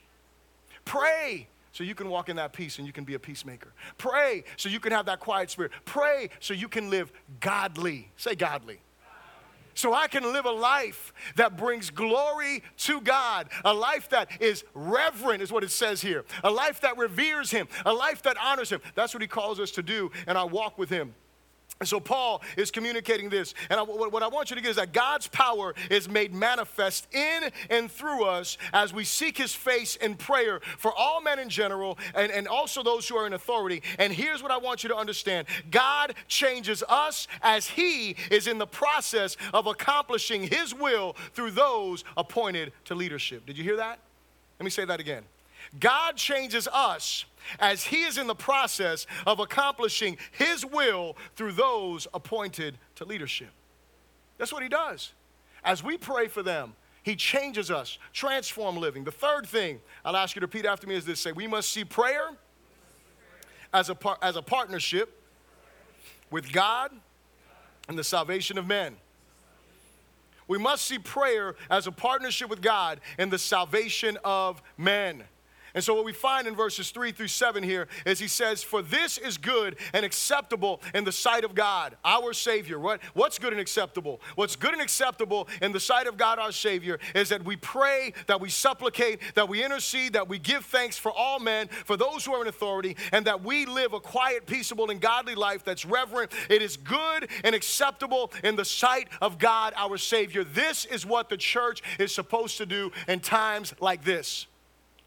[0.85, 3.73] Pray so you can walk in that peace and you can be a peacemaker.
[3.99, 5.71] Pray so you can have that quiet spirit.
[5.85, 8.11] Pray so you can live godly.
[8.17, 8.81] Say godly
[9.79, 14.65] so I can live a life that brings glory to God, a life that is
[14.75, 18.71] reverent, is what it says here, a life that reveres Him, a life that honors
[18.71, 18.81] Him.
[18.97, 21.15] That's what He calls us to do, and I walk with Him.
[21.81, 23.55] And so Paul is communicating this.
[23.71, 27.07] And I, what I want you to get is that God's power is made manifest
[27.15, 31.49] in and through us as we seek his face in prayer for all men in
[31.49, 33.83] general and, and also those who are in authority.
[33.99, 38.59] And here's what I want you to understand God changes us as he is in
[38.59, 43.47] the process of accomplishing his will through those appointed to leadership.
[43.47, 44.01] Did you hear that?
[44.59, 45.23] Let me say that again.
[45.79, 47.25] God changes us
[47.59, 53.51] as he is in the process of accomplishing his will through those appointed to leadership.
[54.39, 55.13] That's what he does.
[55.65, 59.05] As we pray for them, he changes us, transform living.
[59.05, 61.71] The third thing I'll ask you to repeat after me is this say, we must
[61.71, 62.31] see prayer
[63.73, 65.23] as a, par- as a partnership
[66.31, 66.91] with God
[67.89, 68.97] and the salvation of men.
[70.47, 75.25] We must see prayer as a partnership with God and the salvation of men.
[75.79, 78.83] And so, what we find in verses 3 through 7 here is he says, For
[78.83, 82.81] this is good and acceptable in the sight of God, our Savior.
[82.81, 84.21] What, what's good and acceptable?
[84.35, 88.13] What's good and acceptable in the sight of God, our Savior, is that we pray,
[88.27, 92.25] that we supplicate, that we intercede, that we give thanks for all men, for those
[92.25, 95.87] who are in authority, and that we live a quiet, peaceable, and godly life that's
[95.87, 96.33] reverent.
[96.51, 100.43] It is good and acceptable in the sight of God, our Savior.
[100.43, 104.49] This is what the church is supposed to do in times like this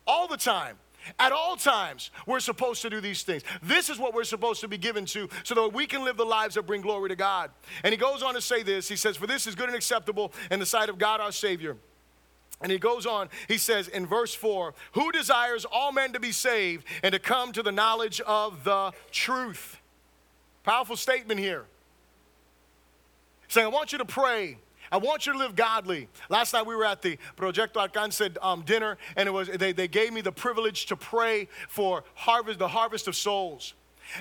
[0.07, 0.77] all the time.
[1.19, 3.43] At all times, we're supposed to do these things.
[3.63, 6.25] This is what we're supposed to be given to so that we can live the
[6.25, 7.49] lives that bring glory to God.
[7.83, 10.31] And he goes on to say this He says, For this is good and acceptable
[10.51, 11.77] in the sight of God our Savior.
[12.61, 16.31] And he goes on, he says in verse 4 Who desires all men to be
[16.31, 19.77] saved and to come to the knowledge of the truth?
[20.63, 21.65] Powerful statement here.
[23.47, 24.59] Saying, I want you to pray
[24.91, 26.09] I want you to live godly.
[26.29, 29.87] Last night we were at the Proyecto Alcance um, dinner, and it was they, they
[29.87, 33.73] gave me the privilege to pray for harvest, the harvest of souls.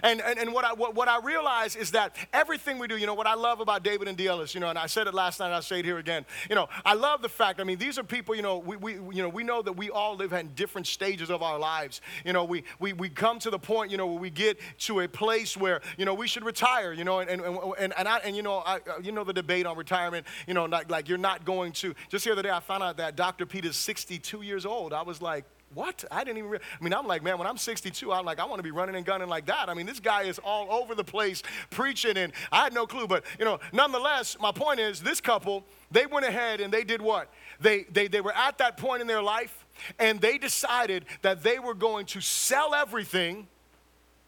[0.02, 3.06] And, and, and what, I, what, what I realize is that everything we do, you
[3.06, 4.24] know, what I love about David and D.
[4.24, 6.24] You know, and I said it last night, I'll say it here again.
[6.48, 8.92] You know, I love the fact, I mean, these are people, you know, we, we,
[8.94, 12.00] you know, we know that we all live in different stages of our lives.
[12.24, 15.00] You know, we, we, we come to the point, you know, where we get to
[15.00, 17.42] a place where, you know, we should retire, you know, and, and,
[17.78, 20.54] and, and, I, and you, know, I, uh, you know the debate on retirement, you
[20.54, 21.94] know, like, like you're not going to.
[22.08, 23.46] Just the other day, I found out that Dr.
[23.46, 24.92] Peter's 62 years old.
[24.92, 26.04] I was like, what?
[26.10, 26.50] I didn't even.
[26.50, 28.72] Re- I mean, I'm like, man, when I'm 62, I'm like, I want to be
[28.72, 29.68] running and gunning like that.
[29.68, 33.06] I mean, this guy is all over the place preaching, and I had no clue.
[33.06, 37.00] But you know, nonetheless, my point is, this couple, they went ahead and they did
[37.00, 37.32] what?
[37.60, 39.64] They they they were at that point in their life,
[39.98, 43.46] and they decided that they were going to sell everything.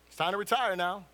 [0.07, 1.07] It's time to retire now.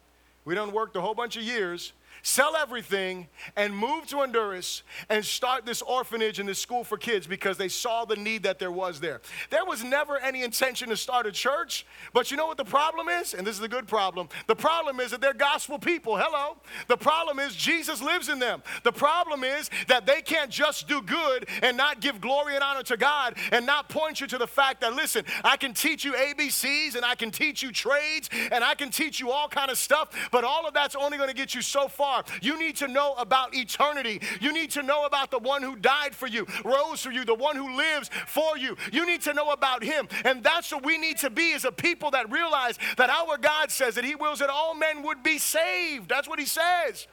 [0.45, 1.93] We done worked a whole bunch of years
[2.29, 7.27] sell everything, and move to Honduras and start this orphanage and this school for kids
[7.27, 9.23] because they saw the need that there was there.
[9.49, 13.09] There was never any intention to start a church, but you know what the problem
[13.09, 13.33] is?
[13.33, 14.29] And this is a good problem.
[14.47, 16.19] The problem is that they're gospel people.
[16.19, 16.59] Hello.
[16.87, 18.62] The problem is Jesus lives in them.
[18.85, 22.83] The problem is that they can't just do good and not give glory and honor
[22.85, 26.12] to God and not point you to the fact that, listen, I can teach you
[26.12, 29.79] ABCs and I can teach you trades and I can teach you all kind of
[29.79, 32.17] stuff, but all of that's only going to get you so far.
[32.40, 34.20] You need to know about eternity.
[34.40, 37.35] You need to know about the one who died for you, rose for you, the
[37.35, 38.76] one who lives for you.
[38.92, 40.09] You need to know about him.
[40.24, 43.70] And that's what we need to be as a people that realize that our God
[43.70, 46.09] says that he wills that all men would be saved.
[46.09, 47.07] That's what he says.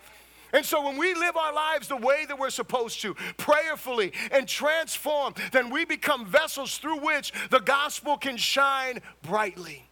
[0.53, 4.47] And so when we live our lives the way that we're supposed to, prayerfully and
[4.47, 9.85] transform, then we become vessels through which the gospel can shine brightly.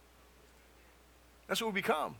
[1.48, 2.16] That's what we become.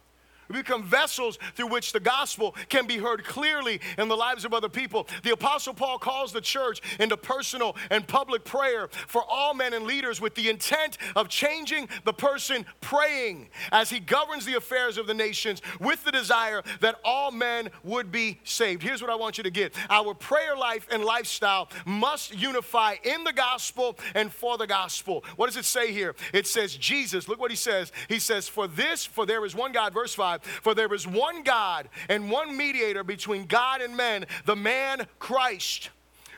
[0.49, 4.53] We become vessels through which the gospel can be heard clearly in the lives of
[4.53, 5.07] other people.
[5.23, 9.85] The Apostle Paul calls the church into personal and public prayer for all men and
[9.85, 15.07] leaders with the intent of changing the person praying as he governs the affairs of
[15.07, 18.83] the nations with the desire that all men would be saved.
[18.83, 23.25] Here's what I want you to get our prayer life and lifestyle must unify in
[23.25, 25.25] the gospel and for the gospel.
[25.37, 26.15] What does it say here?
[26.33, 27.93] It says, Jesus, look what he says.
[28.09, 30.34] He says, For this, for there is one God, verse 5.
[30.43, 35.91] For there is one God and one mediator between God and men, the man Christ,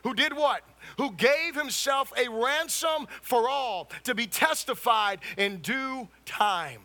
[0.03, 0.63] who did what?
[0.99, 6.81] Who gave himself a ransom for all to be testified in due time.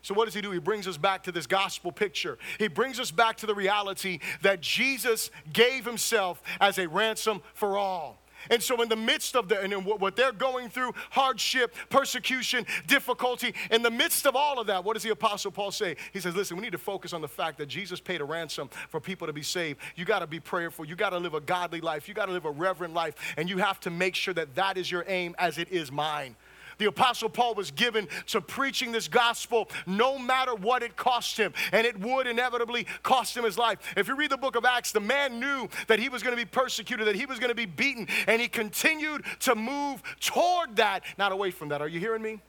[0.00, 0.50] So, what does he do?
[0.50, 2.38] He brings us back to this gospel picture.
[2.58, 7.78] He brings us back to the reality that Jesus gave himself as a ransom for
[7.78, 8.21] all.
[8.50, 13.54] And so, in the midst of the, and what they're going through, hardship, persecution, difficulty,
[13.70, 15.96] in the midst of all of that, what does the Apostle Paul say?
[16.12, 18.68] He says, Listen, we need to focus on the fact that Jesus paid a ransom
[18.88, 19.80] for people to be saved.
[19.96, 20.84] You got to be prayerful.
[20.84, 22.08] You got to live a godly life.
[22.08, 23.14] You got to live a reverent life.
[23.36, 26.36] And you have to make sure that that is your aim as it is mine.
[26.82, 31.54] The Apostle Paul was given to preaching this gospel no matter what it cost him,
[31.70, 33.78] and it would inevitably cost him his life.
[33.96, 36.44] If you read the book of Acts, the man knew that he was going to
[36.44, 40.74] be persecuted, that he was going to be beaten, and he continued to move toward
[40.74, 41.80] that, not away from that.
[41.80, 42.40] Are you hearing me?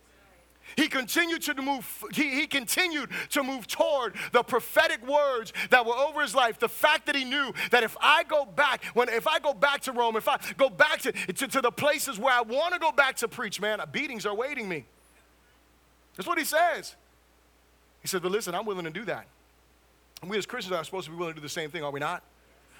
[0.75, 5.93] He continued to move, he, he continued to move toward the prophetic words that were
[5.93, 6.59] over his life.
[6.59, 9.81] The fact that he knew that if I go back, when if I go back
[9.81, 12.79] to Rome, if I go back to, to, to the places where I want to
[12.79, 14.85] go back to preach, man, beatings are waiting me.
[16.15, 16.95] That's what he says.
[18.01, 19.25] He said, but listen, I'm willing to do that.
[20.21, 21.91] And we as Christians are supposed to be willing to do the same thing, are
[21.91, 22.23] we not?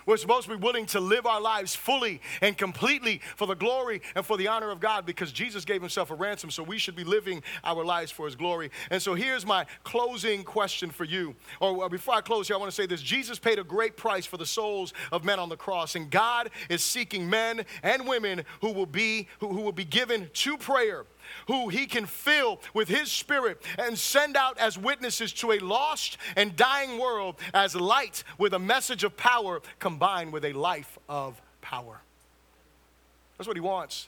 [0.05, 4.01] We're supposed to be willing to live our lives fully and completely for the glory
[4.15, 6.95] and for the honor of God because Jesus gave himself a ransom, so we should
[6.95, 8.71] be living our lives for his glory.
[8.89, 11.35] And so here's my closing question for you.
[11.59, 13.97] Or uh, before I close here, I want to say this Jesus paid a great
[13.97, 18.07] price for the souls of men on the cross, and God is seeking men and
[18.07, 21.05] women who will be, who, who will be given to prayer
[21.47, 26.17] who he can fill with his spirit and send out as witnesses to a lost
[26.35, 31.41] and dying world as light with a message of power combined with a life of
[31.61, 32.01] power.
[33.37, 34.07] That's what he wants.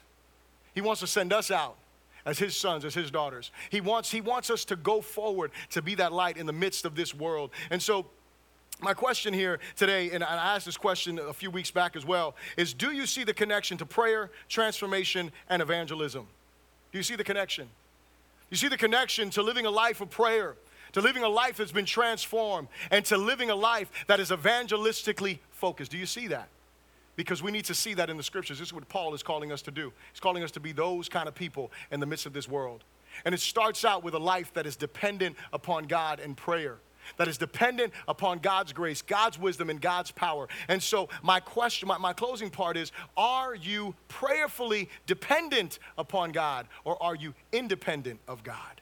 [0.73, 1.77] He wants to send us out
[2.25, 3.51] as his sons, as his daughters.
[3.69, 6.85] He wants, he wants us to go forward to be that light in the midst
[6.85, 7.51] of this world.
[7.69, 8.07] And so,
[8.81, 12.35] my question here today, and I asked this question a few weeks back as well,
[12.57, 16.27] is do you see the connection to prayer, transformation, and evangelism?
[16.95, 17.67] Do you see the connection?
[18.49, 20.55] You see the connection to living a life of prayer,
[20.93, 25.39] to living a life that's been transformed, and to living a life that is evangelistically
[25.51, 25.91] focused.
[25.91, 26.47] Do you see that?
[27.17, 28.59] Because we need to see that in the scriptures.
[28.59, 29.91] This is what Paul is calling us to do.
[30.13, 32.85] He's calling us to be those kind of people in the midst of this world.
[33.25, 36.77] And it starts out with a life that is dependent upon God and prayer
[37.17, 40.47] that is dependent upon God's grace, God's wisdom, and God's power.
[40.67, 46.67] And so, my question, my, my closing part is Are you prayerfully dependent upon God,
[46.83, 48.81] or are you independent of God?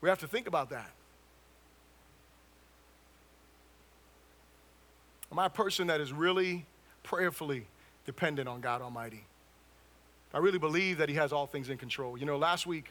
[0.00, 0.90] We have to think about that.
[5.32, 6.66] Am I a person that is really
[7.02, 7.66] prayerfully
[8.04, 9.24] dependent on God Almighty?
[10.34, 12.18] I really believe that He has all things in control.
[12.18, 12.90] You know, last week,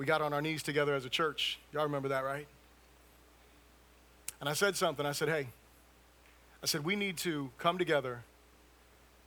[0.00, 1.58] we got on our knees together as a church.
[1.74, 2.46] Y'all remember that, right?
[4.40, 5.04] And I said something.
[5.04, 5.48] I said, hey,
[6.62, 8.22] I said, we need to come together.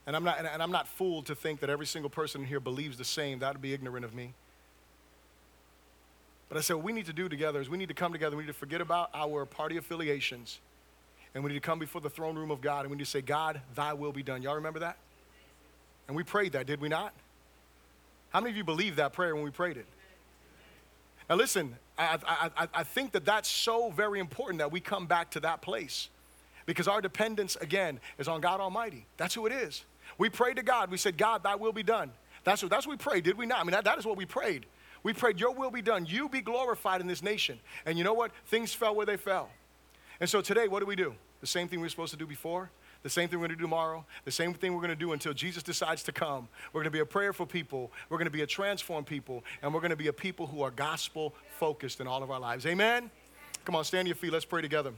[0.07, 2.97] And I'm not, and I'm not fooled to think that every single person here believes
[2.97, 3.38] the same.
[3.38, 4.33] That would be ignorant of me.
[6.49, 8.36] But I said, what we need to do together is we need to come together.
[8.36, 10.57] We need to forget about our party affiliations.
[11.36, 13.12] And we need to come before the throne room of God and we need to
[13.12, 14.41] say, God, thy will be done.
[14.41, 14.97] Y'all remember that?
[16.07, 17.13] And we prayed that, did we not?
[18.31, 19.86] How many of you believed that prayer when we prayed it?
[21.29, 22.17] Now, listen, I,
[22.57, 26.09] I, I, think that that's so very important that we come back to that place
[26.65, 29.05] because our dependence, again, is on God Almighty.
[29.17, 29.86] That's who it is.
[30.17, 30.91] We prayed to God.
[30.91, 32.12] We said, God, thy will be done.
[32.43, 33.59] That's what, that's what we prayed, did we not?
[33.59, 34.65] I mean, that, that is what we prayed.
[35.03, 36.05] We prayed, Your will be done.
[36.05, 37.59] You be glorified in this nation.
[37.86, 38.32] And you know what?
[38.47, 39.49] Things fell where they fell.
[40.19, 41.13] And so today, what do we do?
[41.41, 42.71] The same thing we were supposed to do before,
[43.04, 45.14] the same thing we're going to do tomorrow, the same thing we're going to do
[45.14, 46.47] until Jesus decides to come.
[46.72, 49.74] We're going to be a prayerful people, we're going to be a transformed people, and
[49.74, 52.66] we're going to be a people who are gospel focused in all of our lives.
[52.66, 53.12] Amen?
[53.66, 54.34] Come on, stand to your feet.
[54.34, 54.91] Let's pray together.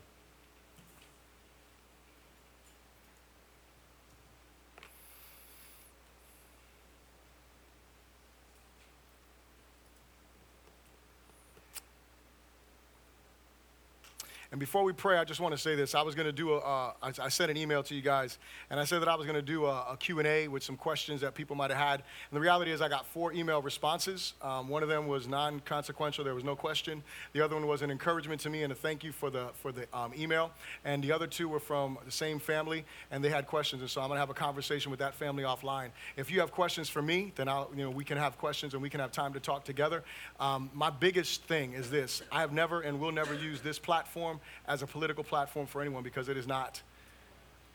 [14.56, 15.94] And before we pray, I just want to say this.
[15.96, 16.60] I was going to do a.
[16.60, 18.38] Uh, I, I sent an email to you guys,
[18.70, 21.20] and I said that I was going to do a, a Q&A with some questions
[21.20, 21.96] that people might have had.
[21.96, 24.34] And the reality is I got four email responses.
[24.42, 26.24] Um, one of them was non-consequential.
[26.24, 27.04] There was no question.
[27.34, 29.74] The other one was an encouragement to me and a thank you for the, for
[29.74, 30.52] the um, email.
[30.86, 33.82] And the other two were from the same family, and they had questions.
[33.82, 35.90] And so I'm going to have a conversation with that family offline.
[36.16, 38.82] If you have questions for me, then I'll, you know, we can have questions and
[38.82, 40.06] we can have time to talk together.
[40.40, 42.22] Um, my biggest thing is this.
[42.32, 46.04] I have never and will never use this platform as a political platform for anyone
[46.04, 46.82] because it is not.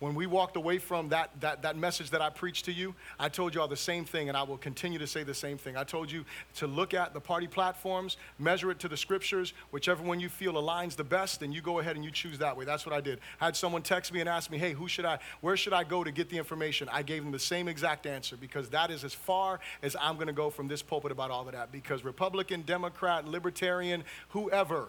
[0.00, 3.28] When we walked away from that, that, that message that I preached to you, I
[3.28, 5.76] told you all the same thing, and I will continue to say the same thing.
[5.76, 10.02] I told you to look at the party platforms, measure it to the scriptures, whichever
[10.02, 12.64] one you feel aligns the best, then you go ahead and you choose that way.
[12.64, 13.20] That's what I did.
[13.42, 15.84] I had someone text me and ask me, hey, who should I, where should I
[15.84, 16.88] go to get the information?
[16.90, 20.28] I gave them the same exact answer because that is as far as I'm going
[20.28, 21.72] to go from this pulpit about all of that.
[21.72, 24.88] Because Republican, Democrat, Libertarian, whoever,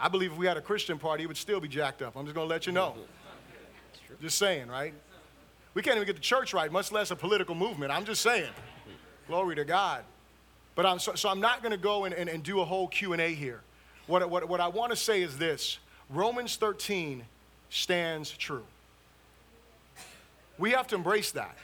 [0.00, 2.16] I believe if we had a Christian party, it would still be jacked up.
[2.16, 2.94] I'm just going to let you know.
[4.22, 4.94] Just saying, right?
[5.74, 7.92] We can't even get the church right, much less a political movement.
[7.92, 8.50] I'm just saying.
[9.26, 10.02] Glory to God.
[10.74, 12.88] But I'm, so, so I'm not going to go and, and, and do a whole
[12.88, 13.60] Q&A here.
[14.06, 15.78] What, what, what I want to say is this.
[16.08, 17.24] Romans 13
[17.68, 18.64] stands true.
[20.56, 21.56] We have to embrace that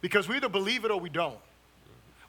[0.00, 1.38] because we either believe it or we don't.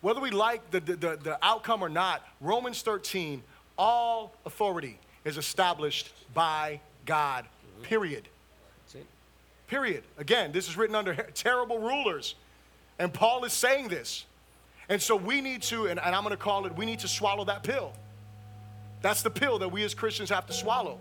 [0.02, 3.44] Whether we like the, the, the, the outcome or not, Romans 13,
[3.78, 4.98] all authority
[5.28, 7.84] is established by God, mm-hmm.
[7.84, 8.28] period.
[9.68, 10.04] Period.
[10.18, 12.36] Again, this is written under terrible rulers.
[13.00, 14.26] And Paul is saying this.
[14.90, 17.08] And so we need to, and, and I'm going to call it, we need to
[17.08, 17.92] swallow that pill.
[19.02, 21.00] That's the pill that we as Christians have to swallow.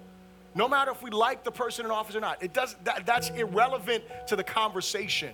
[0.57, 3.31] No matter if we like the person in office or not, it does, that, that's
[3.31, 5.33] irrelevant to the conversation.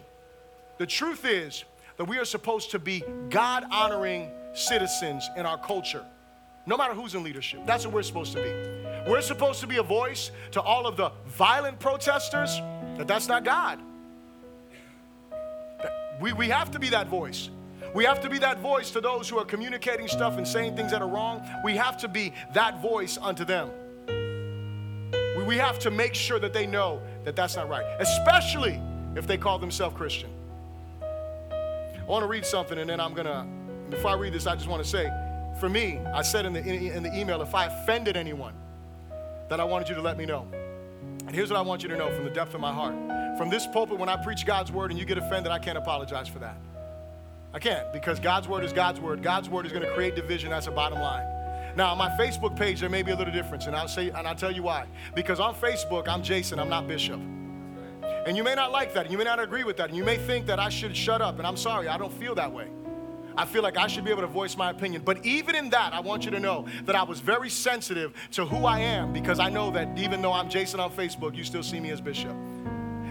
[0.76, 1.64] The truth is
[1.96, 6.04] that we are supposed to be God honoring citizens in our culture
[6.66, 7.60] no matter who's in leadership.
[7.66, 9.10] That's what we're supposed to be.
[9.10, 12.56] We're supposed to be a voice to all of the violent protesters,
[12.96, 13.80] that that's not God.
[16.20, 17.50] We, we have to be that voice.
[17.94, 20.92] We have to be that voice to those who are communicating stuff and saying things
[20.92, 21.42] that are wrong.
[21.64, 23.70] We have to be that voice unto them.
[25.36, 28.80] We, we have to make sure that they know that that's not right, especially
[29.16, 30.30] if they call themselves Christian.
[31.02, 33.46] I want to read something and then I'm going to,
[33.90, 35.10] before I read this, I just want to say,
[35.62, 38.52] for me, I said in the, in, the email, if I offended anyone,
[39.48, 40.44] that I wanted you to let me know.
[41.24, 42.96] And here's what I want you to know from the depth of my heart.
[43.38, 46.26] From this pulpit, when I preach God's word and you get offended, I can't apologize
[46.26, 46.56] for that.
[47.54, 49.22] I can't because God's word is God's word.
[49.22, 50.50] God's word is going to create division.
[50.50, 51.24] That's a bottom line.
[51.76, 54.26] Now, on my Facebook page, there may be a little difference, and I'll say, and
[54.26, 54.86] I'll tell you why.
[55.14, 57.20] Because on Facebook, I'm Jason, I'm not Bishop.
[58.26, 60.02] And you may not like that, and you may not agree with that, and you
[60.02, 62.66] may think that I should shut up, and I'm sorry, I don't feel that way.
[63.36, 65.02] I feel like I should be able to voice my opinion.
[65.04, 68.44] But even in that, I want you to know that I was very sensitive to
[68.44, 71.62] who I am because I know that even though I'm Jason on Facebook, you still
[71.62, 72.36] see me as Bishop.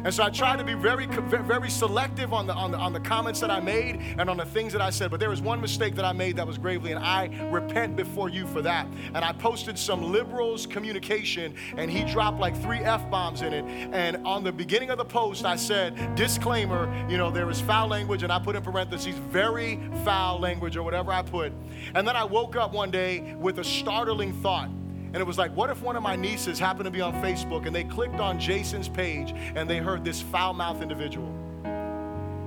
[0.04, 3.00] And so I tried to be very, very selective on the, on, the, on the
[3.00, 5.12] comments that I made and on the things that I said.
[5.12, 8.30] But there was one mistake that I made that was gravely, and I repent before
[8.30, 8.88] you for that.
[9.14, 13.64] And I posted some liberals communication, and he dropped like three F bombs in it.
[13.94, 17.88] And on the beginning of the post, I said, disclaimer, you know, there is foul
[17.88, 21.54] language, and I put in parentheses, very foul language, or whatever I put.
[21.94, 24.70] And then I woke up one day with a startling thought.
[25.14, 27.66] And it was like, what if one of my nieces happened to be on Facebook
[27.66, 31.28] and they clicked on Jason's page and they heard this foul mouthed individual?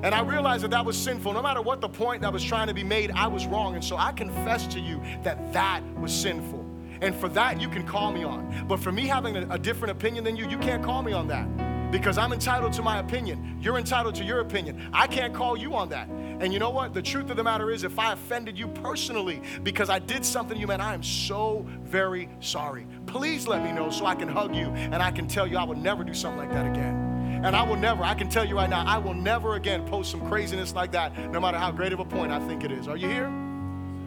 [0.02, 1.32] And I realized that that was sinful.
[1.32, 3.74] No matter what the point that was trying to be made, I was wrong.
[3.74, 6.64] And so I confess to you that that was sinful.
[7.00, 8.66] And for that, you can call me on.
[8.66, 11.28] But for me having a, a different opinion than you, you can't call me on
[11.28, 13.56] that because I'm entitled to my opinion.
[13.60, 14.90] You're entitled to your opinion.
[14.92, 16.08] I can't call you on that.
[16.08, 16.92] And you know what?
[16.92, 20.58] The truth of the matter is, if I offended you personally because I did something
[20.58, 22.88] you meant, I am so very sorry.
[23.06, 25.62] Please let me know so I can hug you and I can tell you I
[25.62, 27.42] will never do something like that again.
[27.44, 30.10] And I will never, I can tell you right now, I will never again post
[30.10, 32.88] some craziness like that, no matter how great of a point I think it is.
[32.88, 33.43] Are you here?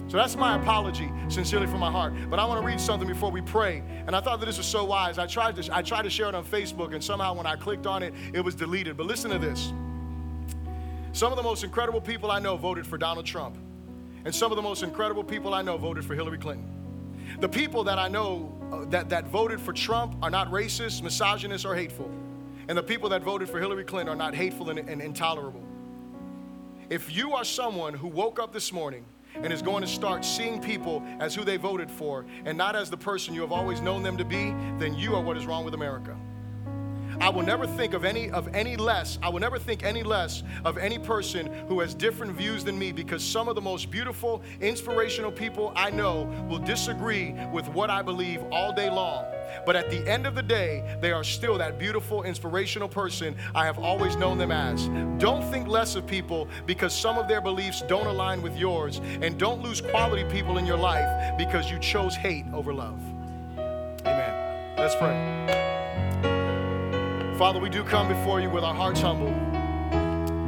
[0.07, 2.13] So that's my apology, sincerely from my heart.
[2.29, 3.83] But I want to read something before we pray.
[4.05, 5.17] And I thought that this was so wise.
[5.17, 7.85] I tried to, I tried to share it on Facebook, and somehow when I clicked
[7.85, 8.95] on it, it was deleted.
[8.95, 9.73] But listen to this.
[11.11, 13.57] Some of the most incredible people I know voted for Donald Trump.
[14.23, 16.69] And some of the most incredible people I know voted for Hillary Clinton.
[17.41, 21.65] The people that I know uh, that, that voted for Trump are not racist, misogynist,
[21.65, 22.09] or hateful.
[22.69, 25.63] And the people that voted for Hillary Clinton are not hateful and, and intolerable.
[26.89, 29.05] If you are someone who woke up this morning
[29.43, 32.89] and is going to start seeing people as who they voted for and not as
[32.89, 35.63] the person you have always known them to be, then you are what is wrong
[35.63, 36.15] with America.
[37.19, 39.17] I will never think of any of any less.
[39.23, 42.91] I will never think any less of any person who has different views than me
[42.91, 48.03] because some of the most beautiful, inspirational people I know will disagree with what I
[48.03, 49.25] believe all day long.
[49.65, 53.65] But at the end of the day, they are still that beautiful, inspirational person I
[53.65, 54.87] have always known them as.
[55.19, 59.37] Don't think less of people because some of their beliefs don't align with yours, and
[59.37, 62.99] don't lose quality people in your life because you chose hate over love.
[64.01, 64.75] Amen.
[64.77, 65.75] Let's pray.
[67.37, 69.27] Father, we do come before you with our hearts humble.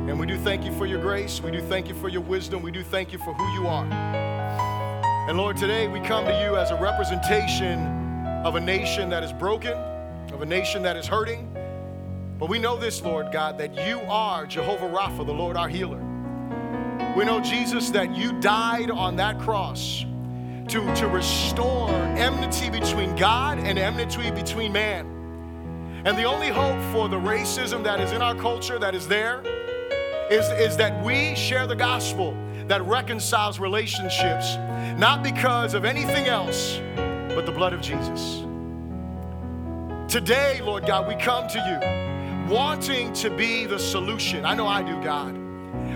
[0.10, 1.40] And we do thank you for your grace.
[1.40, 2.64] We do thank you for your wisdom.
[2.64, 3.86] We do thank you for who you are.
[5.30, 7.99] And Lord, today we come to you as a representation
[8.44, 9.74] of a nation that is broken,
[10.34, 11.54] of a nation that is hurting.
[12.38, 15.98] But we know this, Lord God, that you are Jehovah Rapha, the Lord our healer.
[17.18, 20.06] We know, Jesus, that you died on that cross
[20.70, 25.06] to, to restore enmity between God and enmity between man.
[26.06, 29.44] And the only hope for the racism that is in our culture, that is there,
[30.32, 32.38] is, is that we share the gospel
[32.68, 34.56] that reconciles relationships,
[34.98, 36.80] not because of anything else,
[37.30, 38.44] but the blood of Jesus.
[40.12, 44.46] Today, Lord God, we come to you wanting to be the solution.
[44.46, 45.39] I know I do, God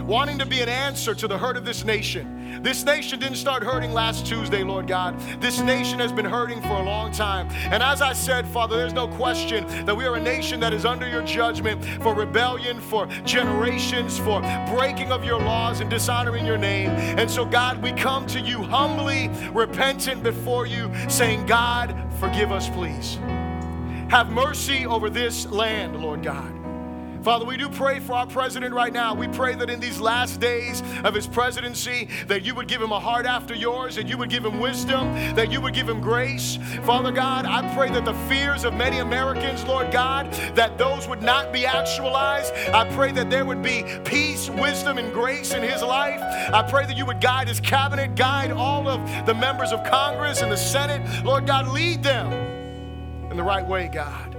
[0.06, 2.62] wanting to be an answer to the hurt of this nation.
[2.62, 5.20] This nation didn't start hurting last Tuesday, Lord God.
[5.41, 7.49] This nation has been hurting for a long time.
[7.72, 10.86] And as I said, Father, there's no question that we are a nation that is
[10.86, 16.58] under your judgment for rebellion, for generations, for breaking of your laws and dishonoring your
[16.58, 16.89] name.
[16.89, 22.70] And so, God, we come to you humbly, repentant before you, saying, God, forgive us,
[22.70, 23.16] please.
[24.10, 26.62] Have mercy over this land, Lord God.
[27.24, 29.15] Father, we do pray for our president right now.
[29.15, 32.91] We pray that in these last days of his presidency, that you would give him
[32.91, 36.01] a heart after yours, that you would give him wisdom, that you would give him
[36.01, 36.57] grace.
[36.84, 41.21] Father God, I pray that the fears of many Americans, Lord God, that those would
[41.21, 42.53] not be actualized.
[42.74, 46.19] I pray that there would be peace, wisdom, and grace in his life.
[46.21, 50.41] I pray that you would guide his cabinet, guide all of the members of Congress
[50.41, 51.24] and the Senate.
[51.24, 52.34] Lord God, lead them
[53.32, 54.33] in the right way, God.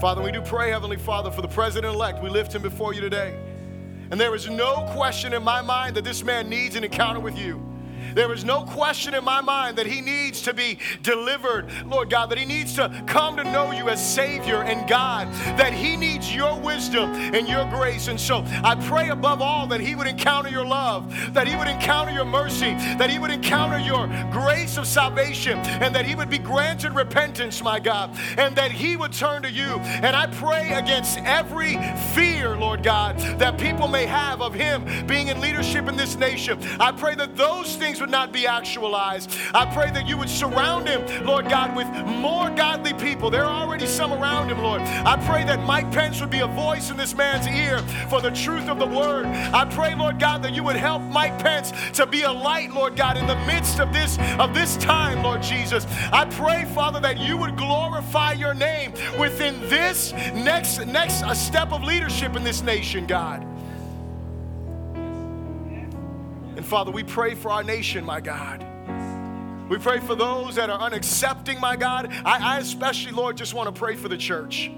[0.00, 2.22] Father, we do pray, Heavenly Father, for the president elect.
[2.22, 3.34] We lift him before you today.
[4.10, 7.38] And there is no question in my mind that this man needs an encounter with
[7.38, 7.75] you.
[8.16, 12.30] There is no question in my mind that he needs to be delivered, Lord God,
[12.30, 16.34] that he needs to come to know you as Savior and God, that he needs
[16.34, 18.08] your wisdom and your grace.
[18.08, 21.68] And so I pray above all that he would encounter your love, that he would
[21.68, 26.30] encounter your mercy, that he would encounter your grace of salvation, and that he would
[26.30, 29.76] be granted repentance, my God, and that he would turn to you.
[29.76, 31.76] And I pray against every
[32.14, 36.58] fear, Lord God, that people may have of him being in leadership in this nation.
[36.80, 39.30] I pray that those things would not be actualized.
[39.54, 43.30] I pray that you would surround him, Lord God, with more godly people.
[43.30, 44.80] There are already some around him, Lord.
[44.82, 47.78] I pray that Mike Pence would be a voice in this man's ear
[48.08, 49.26] for the truth of the word.
[49.26, 52.96] I pray, Lord God, that you would help Mike Pence to be a light, Lord
[52.96, 55.86] God, in the midst of this of this time, Lord Jesus.
[56.12, 61.82] I pray, Father, that you would glorify your name within this next next step of
[61.82, 63.55] leadership in this nation, God.
[66.64, 68.64] Father, we pray for our nation, my God.
[69.68, 72.12] We pray for those that are unaccepting, my God.
[72.24, 74.70] I, I especially, Lord, just want to pray for the church.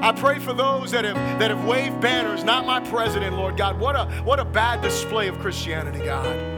[0.00, 3.78] I pray for those that have that have waved banners, not my president, Lord God.
[3.78, 6.52] What a what a bad display of Christianity, God.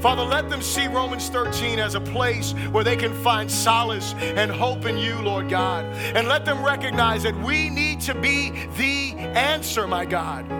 [0.00, 4.50] Father, let them see Romans 13 as a place where they can find solace and
[4.50, 5.84] hope in you, Lord God.
[5.84, 10.50] And let them recognize that we need to be the answer, my God.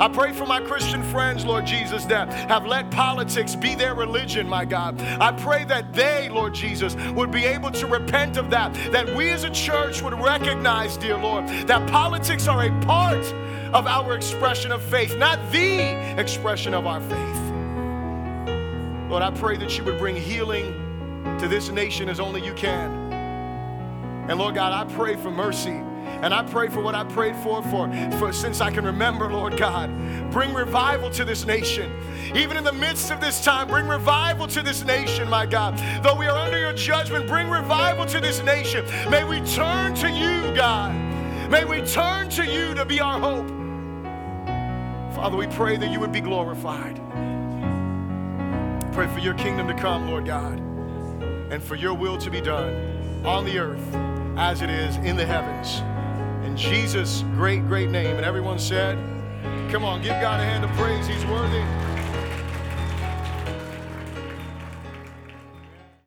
[0.00, 4.48] I pray for my Christian friends, Lord Jesus, that have let politics be their religion,
[4.48, 5.00] my God.
[5.00, 9.30] I pray that they, Lord Jesus, would be able to repent of that, that we
[9.30, 13.24] as a church would recognize, dear Lord, that politics are a part
[13.72, 17.40] of our expression of faith, not the expression of our faith.
[19.10, 20.72] Lord, I pray that you would bring healing
[21.40, 23.12] to this nation as only you can.
[24.28, 25.82] And Lord God, I pray for mercy
[26.24, 29.58] And I pray for what I prayed for, for, for since I can remember, Lord
[29.58, 29.90] God.
[30.32, 31.92] Bring revival to this nation.
[32.34, 35.76] Even in the midst of this time, bring revival to this nation, my God.
[36.02, 38.86] Though we are under your judgment, bring revival to this nation.
[39.10, 40.94] May we turn to you, God.
[41.50, 43.46] May we turn to you to be our hope.
[45.14, 46.96] Father, we pray that you would be glorified.
[48.94, 50.58] Pray for your kingdom to come, Lord God,
[51.52, 53.94] and for your will to be done on the earth
[54.38, 55.82] as it is in the heavens.
[56.56, 58.16] Jesus' great, great name.
[58.16, 58.98] And everyone said,
[59.70, 61.06] Come on, give God a hand of praise.
[61.06, 61.93] He's worthy.